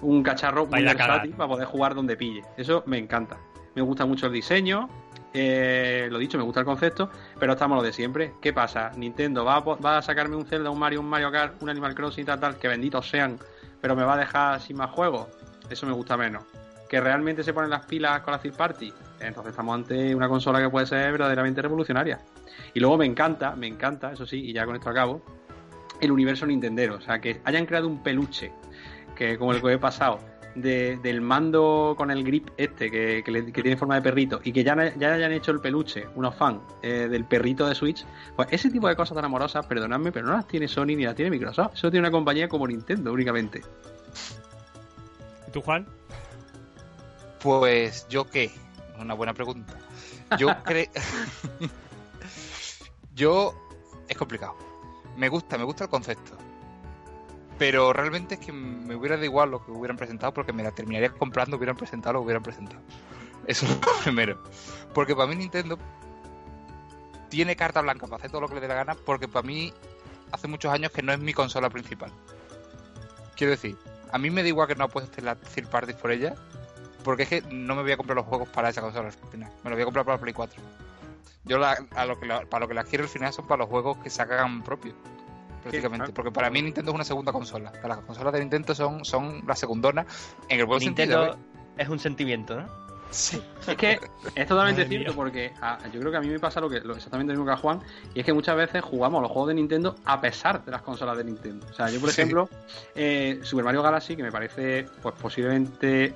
[0.00, 2.42] un cacharro muy versátil para poder jugar donde pille.
[2.56, 3.36] Eso me encanta.
[3.74, 4.88] Me gusta mucho el diseño,
[5.32, 7.08] eh, lo dicho, me gusta el concepto,
[7.40, 8.34] pero estamos lo de siempre.
[8.40, 8.90] ¿Qué pasa?
[8.96, 11.68] Nintendo va a, po- va a sacarme un Zelda, un Mario, un Mario Kart, un
[11.70, 13.38] Animal Crossing y tal, tal, que benditos sean,
[13.80, 15.28] pero me va a dejar sin más juegos.
[15.70, 16.42] Eso me gusta menos
[16.92, 20.60] que realmente se ponen las pilas con la Third Party, entonces estamos ante una consola
[20.60, 22.20] que puede ser verdaderamente revolucionaria.
[22.74, 25.22] Y luego me encanta, me encanta, eso sí, y ya con esto acabo,
[26.02, 26.96] el universo Nintendero.
[26.96, 28.52] O sea, que hayan creado un peluche,
[29.16, 30.18] que como el que he pasado,
[30.54, 33.22] de- del mando con el grip este, que
[33.54, 37.08] tiene forma de perrito, y que ya, ya hayan hecho el peluche, unos fans, eh,
[37.10, 38.04] del perrito de Switch,
[38.36, 41.14] pues ese tipo de cosas tan amorosas, perdonadme, pero no las tiene Sony ni las
[41.14, 41.72] tiene Microsoft.
[41.72, 43.62] Eso tiene una compañía como Nintendo únicamente.
[45.48, 45.86] ¿Y tú, Juan?
[47.42, 48.52] Pues yo qué,
[48.98, 49.74] una buena pregunta.
[50.38, 50.86] Yo creo...
[53.14, 53.54] yo...
[54.08, 54.56] Es complicado.
[55.16, 56.36] Me gusta, me gusta el concepto.
[57.58, 60.72] Pero realmente es que me hubiera dado igual lo que hubieran presentado porque me la
[60.72, 62.80] terminaría comprando, hubieran presentado lo que hubieran presentado.
[63.46, 64.42] Eso es lo primero.
[64.94, 65.78] Porque para mí Nintendo
[67.28, 69.72] tiene carta blanca para hacer todo lo que le dé la gana porque para mí
[70.32, 72.12] hace muchos años que no es mi consola principal.
[73.36, 73.76] Quiero decir,
[74.12, 76.34] a mí me da igual que no apueste la third party por ella
[77.02, 79.50] porque es que no me voy a comprar los juegos para esa consola al final.
[79.64, 80.62] Me los voy a comprar para la Play 4.
[81.44, 83.58] Yo la- a lo que la- para lo que las quiero al final son para
[83.60, 84.94] los juegos que sacan propios.
[85.62, 86.06] Prácticamente.
[86.06, 86.14] claro.
[86.14, 87.70] Porque para mí Nintendo es una segunda consola.
[87.72, 90.06] Para las consolas de Nintendo son, son las segundonas
[90.48, 91.36] en el buen Nintendo sentido.
[91.78, 91.82] ¿eh?
[91.82, 92.82] es un sentimiento, ¿no?
[93.10, 93.42] Sí.
[93.68, 93.92] Es que
[94.34, 95.14] es totalmente Madre cierto mía.
[95.14, 97.46] porque a- yo creo que a mí me pasa lo que lo, exactamente lo mismo
[97.52, 97.80] que a Juan
[98.14, 101.16] y es que muchas veces jugamos los juegos de Nintendo a pesar de las consolas
[101.18, 101.66] de Nintendo.
[101.70, 102.22] O sea, yo por Sí.
[102.22, 102.48] ejemplo
[102.94, 106.14] eh, Super Mario Galaxy que me parece pues posiblemente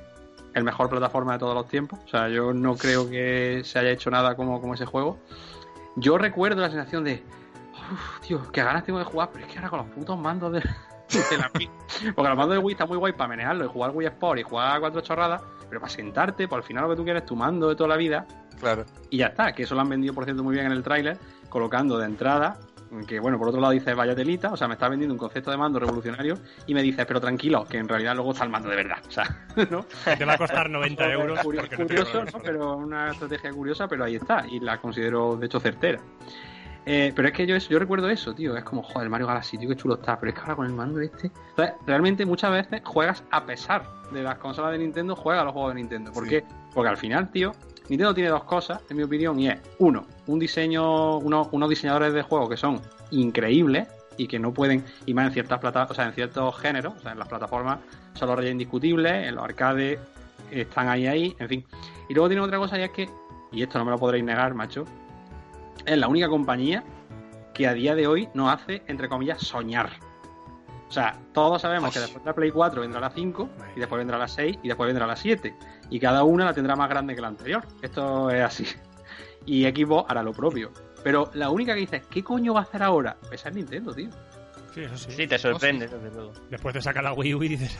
[0.57, 1.99] el mejor plataforma de todos los tiempos.
[2.05, 5.19] O sea, yo no creo que se haya hecho nada como, como ese juego.
[5.97, 7.23] Yo recuerdo la sensación de
[7.93, 10.53] Uf, tío, qué ganas tengo de jugar, pero es que ahora con los putos mandos
[10.55, 10.61] de,
[11.31, 11.71] de la Wii.
[12.15, 14.43] Porque los mandos de Wii está muy guay para manejarlo y jugar Wii Sport y
[14.43, 17.29] jugar a cuatro chorradas, pero para sentarte, pues al final lo que tú quieres es
[17.29, 18.27] tu mando de toda la vida
[18.59, 18.87] Claro.
[19.11, 21.19] y ya está, que eso lo han vendido por cierto muy bien en el tráiler,
[21.51, 22.59] colocando de entrada,
[23.07, 25.51] que bueno, por otro lado dices vaya telita, o sea, me está vendiendo un concepto
[25.51, 28.68] de mando revolucionario y me dices, pero tranquilo, que en realidad luego está el mando
[28.68, 29.84] de verdad, o sea, ¿no?
[30.05, 31.39] Que te va a costar 90 euros.
[31.41, 32.24] Curio- no curioso.
[32.24, 32.39] ¿no?
[32.43, 36.01] pero una estrategia curiosa, pero ahí está, y la considero de hecho certera.
[36.89, 38.57] Eh, pero es que yo, eso- yo recuerdo eso, tío.
[38.57, 40.20] Es como, joder, Mario Galaxy, tío, qué chulo está.
[40.20, 41.32] Pero es que ahora con el mando este.
[41.51, 43.82] Entonces, realmente muchas veces juegas a pesar
[44.12, 46.12] de las consolas de Nintendo, juegas a los juegos de Nintendo.
[46.12, 46.30] ¿Por Sí.
[46.30, 46.45] qué?
[46.72, 47.51] Porque al final, tío,
[47.89, 52.12] Nintendo tiene dos cosas, en mi opinión, y es, uno, un diseño, uno- unos diseñadores
[52.12, 52.80] de juegos que son
[53.11, 56.95] increíbles y que no pueden, y más en ciertas plata, o sea, en ciertos géneros,
[56.97, 57.78] o sea, en las plataformas
[58.14, 59.99] son los reyes indiscutibles, en los arcades
[60.51, 61.64] están ahí ahí, en fin.
[62.09, 63.09] Y luego tiene otra cosa y es que,
[63.53, 64.84] y esto no me lo podréis negar, macho,
[65.84, 66.82] es la única compañía
[67.55, 69.91] que a día de hoy nos hace, entre comillas, soñar.
[70.89, 73.99] O sea, todos sabemos que después de la Play 4 vendrá la 5, y después
[73.99, 75.55] vendrá la 6, y después vendrá la 7.
[75.91, 77.66] Y cada una la tendrá más grande que la anterior.
[77.82, 78.66] Esto es así.
[79.49, 80.72] Y Xbox hará lo propio.
[81.05, 83.16] Pero la única que dices, ¿qué coño va a hacer ahora?
[83.30, 84.11] Esa es Nintendo, tío.
[84.74, 85.12] Sí, eso sí.
[85.12, 86.32] Sí, te sorprende, desde luego.
[86.51, 87.78] Después te saca la Wii U y dices.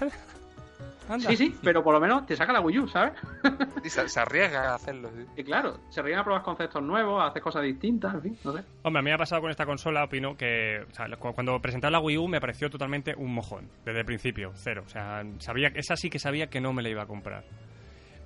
[1.09, 1.29] Anda.
[1.31, 3.13] Sí, sí, pero por lo menos te saca la Wii U, ¿sabes?
[3.85, 5.09] Y se, se arriesga a hacerlo.
[5.17, 5.25] sí.
[5.37, 8.53] Y claro, se ríen a probar conceptos nuevos, a hacer cosas distintas, en fin, no
[8.53, 8.65] sé.
[8.83, 11.61] Hombre, a mí me ha pasado con esta consola, opino que o sea, cu- cuando
[11.61, 14.83] presentaron la Wii U me pareció totalmente un mojón, desde el principio, cero.
[14.85, 17.45] O sea, sabía, esa sí que sabía que no me la iba a comprar.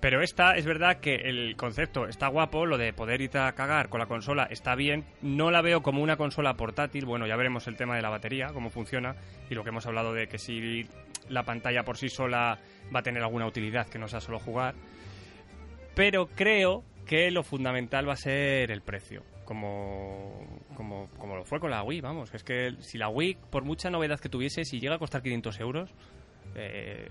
[0.00, 3.90] Pero esta es verdad que el concepto está guapo, lo de poder ir a cagar
[3.90, 5.04] con la consola está bien.
[5.20, 8.48] No la veo como una consola portátil, bueno, ya veremos el tema de la batería,
[8.54, 9.14] cómo funciona,
[9.50, 10.86] y lo que hemos hablado de que si
[11.28, 12.58] la pantalla por sí sola
[12.94, 14.74] va a tener alguna utilidad que no sea solo jugar.
[15.94, 19.22] Pero creo que lo fundamental va a ser el precio.
[19.44, 20.46] Como,
[20.76, 22.32] como, como lo fue con la Wii, vamos.
[22.32, 25.60] Es que si la Wii, por mucha novedad que tuviese, si llega a costar 500
[25.60, 25.90] euros,
[26.54, 27.08] eh,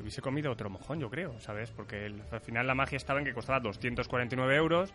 [0.00, 1.70] hubiese comido otro mojón, yo creo, ¿sabes?
[1.70, 4.92] Porque el- al final la magia estaba en que costaba 249 euros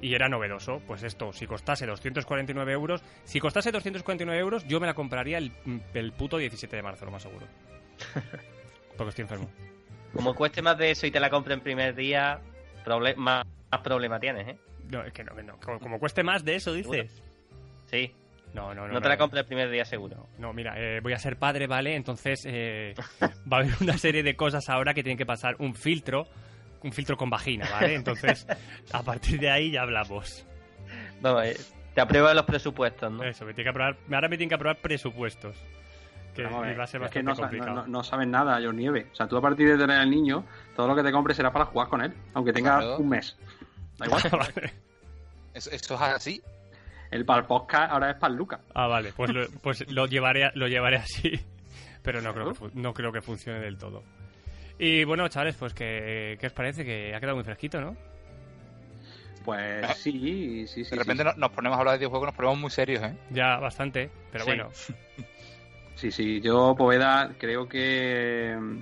[0.00, 0.80] y era novedoso.
[0.86, 5.52] Pues esto, si costase 249 euros, si costase 249 euros, yo me la compraría el,
[5.94, 7.46] el puto 17 de marzo, lo más seguro.
[8.96, 9.50] Porque estoy enfermo.
[10.14, 12.40] Como cueste más de eso y te la compre en primer día,
[13.16, 14.58] más, más problema tienes, ¿eh?
[14.90, 15.56] No, es que no, que no.
[15.60, 17.22] Como, como cueste más de eso, dices.
[17.86, 18.12] Sí.
[18.54, 18.94] No, no, no.
[18.94, 20.26] No te la compres el primer día seguro.
[20.38, 21.94] No, mira, eh, voy a ser padre, ¿vale?
[21.94, 22.94] Entonces eh,
[23.52, 26.26] va a haber una serie de cosas ahora que tienen que pasar un filtro,
[26.82, 27.94] un filtro con vagina, ¿vale?
[27.94, 28.46] Entonces,
[28.92, 30.46] a partir de ahí ya hablamos.
[31.20, 31.56] Vamos, eh,
[31.94, 33.22] te aprueban los presupuestos, ¿no?
[33.22, 35.56] Eso, me tiene que aprobar, ahora me tienen que aprobar presupuestos.
[36.34, 38.76] Que ver, va a ser es que bastante no, no, no, no sabes nada, John
[38.76, 39.08] Nieve.
[39.12, 40.44] O sea, tú a partir de tener al niño,
[40.76, 42.98] todo lo que te compres será para jugar con él, aunque tenga Claro.
[42.98, 43.36] un mes.
[43.98, 44.22] Da igual.
[45.54, 46.40] Eso, eso es así.
[47.10, 48.60] El para el podcast ahora es para el Lucas.
[48.74, 51.32] Ah, vale, pues lo, pues lo llevaré, lo llevaré así.
[52.02, 54.02] Pero no creo, que, no creo que funcione del todo.
[54.78, 56.84] Y bueno, chavales, pues que, ¿qué os parece?
[56.84, 57.94] Que ha quedado muy fresquito, ¿no?
[59.44, 59.94] Pues Ah.
[59.94, 60.90] sí, sí, sí.
[60.90, 61.30] De repente sí.
[61.38, 63.14] nos ponemos a hablar de videojuegos, nos ponemos muy serios, ¿eh?
[63.30, 64.50] Ya bastante, pero Sí.
[64.50, 64.70] bueno.
[65.96, 68.78] Sí, sí, yo, Poveda, creo que mm,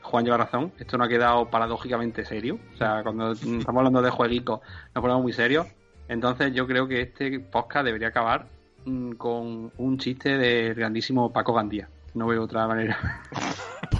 [0.00, 0.72] Juan lleva razón.
[0.78, 2.58] Esto no ha quedado paradójicamente serio.
[2.72, 4.60] O sea, cuando estamos hablando de jueguitos,
[4.94, 5.66] nos ponemos muy serios.
[6.08, 8.46] Entonces, yo creo que este podcast debería acabar
[8.84, 11.88] mm, con un chiste del grandísimo Paco Gandía.
[12.14, 12.98] No veo otra manera.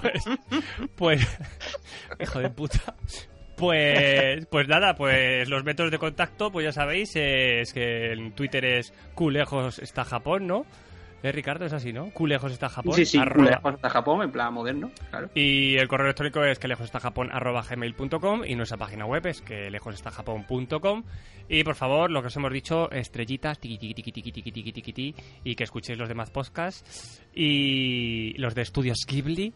[0.00, 0.24] Pues,
[0.96, 1.38] pues,
[2.20, 2.94] hijo de puta.
[3.56, 8.64] Pues, pues nada, pues los métodos de contacto, pues ya sabéis, es que en Twitter
[8.64, 10.66] es culejos está Japón, ¿no?
[11.26, 11.64] ¿Eh, Ricardo?
[11.64, 12.10] Es así, ¿no?
[12.10, 12.94] Culejos está Japón.
[12.94, 15.28] sí, sí, arroba- lejos hasta Japón, en plan moderno, claro.
[15.34, 21.02] Y el correo electrónico es que gmail.com y nuestra página web es que lejosestajapón.com
[21.48, 24.72] y por favor, lo que os hemos dicho, estrellitas, tiqui, tiqui, tiqui, tiqui, tiqui, tiqui,
[24.72, 25.14] tiqui, tiqui,
[25.44, 29.52] y que escuchéis los demás podcasts y los de Estudios Ghibli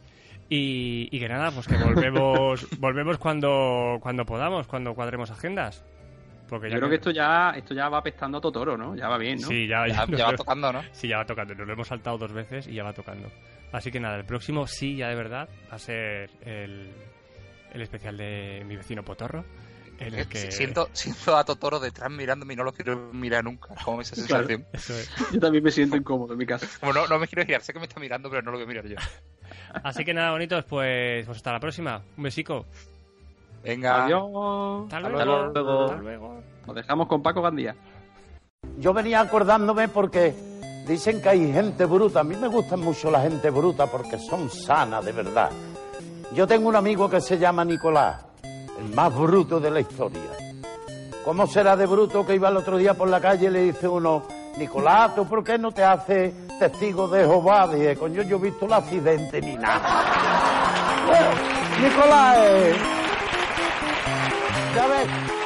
[0.48, 5.84] y, y que nada, pues que volvemos volvemos cuando cuando podamos, cuando cuadremos agendas.
[6.50, 8.94] Porque Yo creo que esto ya, esto ya va apestando a Totoro, ¿no?
[8.96, 9.46] Ya va bien, ¿no?
[9.48, 10.82] Sí, ya, Ya, ya- ya va tocando, ¿no?
[10.92, 11.54] Sí, ya va tocando.
[11.54, 13.30] Nos lo hemos saltado dos veces y ya va tocando.
[13.72, 16.90] Así que nada, el próximo sí, ya de verdad, va a ser el,
[17.72, 19.44] el especial de mi vecino Potorro.
[20.00, 20.38] En el que...
[20.38, 23.74] Si- Siento, siento a Totoro detrás mirándome y no lo quiero mirar nunca.
[23.84, 24.48] Como esa Claro.
[24.48, 24.66] sensación.
[24.72, 25.32] Eso es.
[25.32, 26.66] Yo también me siento incómodo en mi casa.
[26.80, 28.64] Como no, no me quiero girar, sé que me está mirando, pero no lo voy
[28.64, 28.96] a mirar yo.
[29.84, 32.02] Así que nada, bonitos, pues, pues hasta la próxima.
[32.16, 32.66] Un besico.
[33.62, 34.04] Venga.
[34.04, 34.22] Adiós.
[34.84, 35.24] Hasta Hasta luego.
[35.52, 35.84] luego.
[35.84, 36.42] Hasta luego.
[36.66, 37.74] Nos dejamos con Paco Gandía.
[38.78, 40.34] Yo venía acordándome porque
[40.86, 42.20] dicen que hay gente bruta.
[42.20, 45.50] A mí me gusta mucho la gente bruta porque son sanas de verdad.
[46.32, 48.24] Yo tengo un amigo que se llama Nicolás,
[48.78, 50.30] el más bruto de la historia.
[51.24, 53.88] ¿Cómo será de bruto que iba el otro día por la calle y le dice
[53.88, 54.22] uno,
[54.56, 57.66] Nicolás, ¿tú por qué no te haces testigo de Jehová?
[57.68, 60.04] Dije, coño, yo he visto el accidente ni nada.
[61.82, 62.99] Nicolás, eh.
[64.74, 65.39] ¿sabes?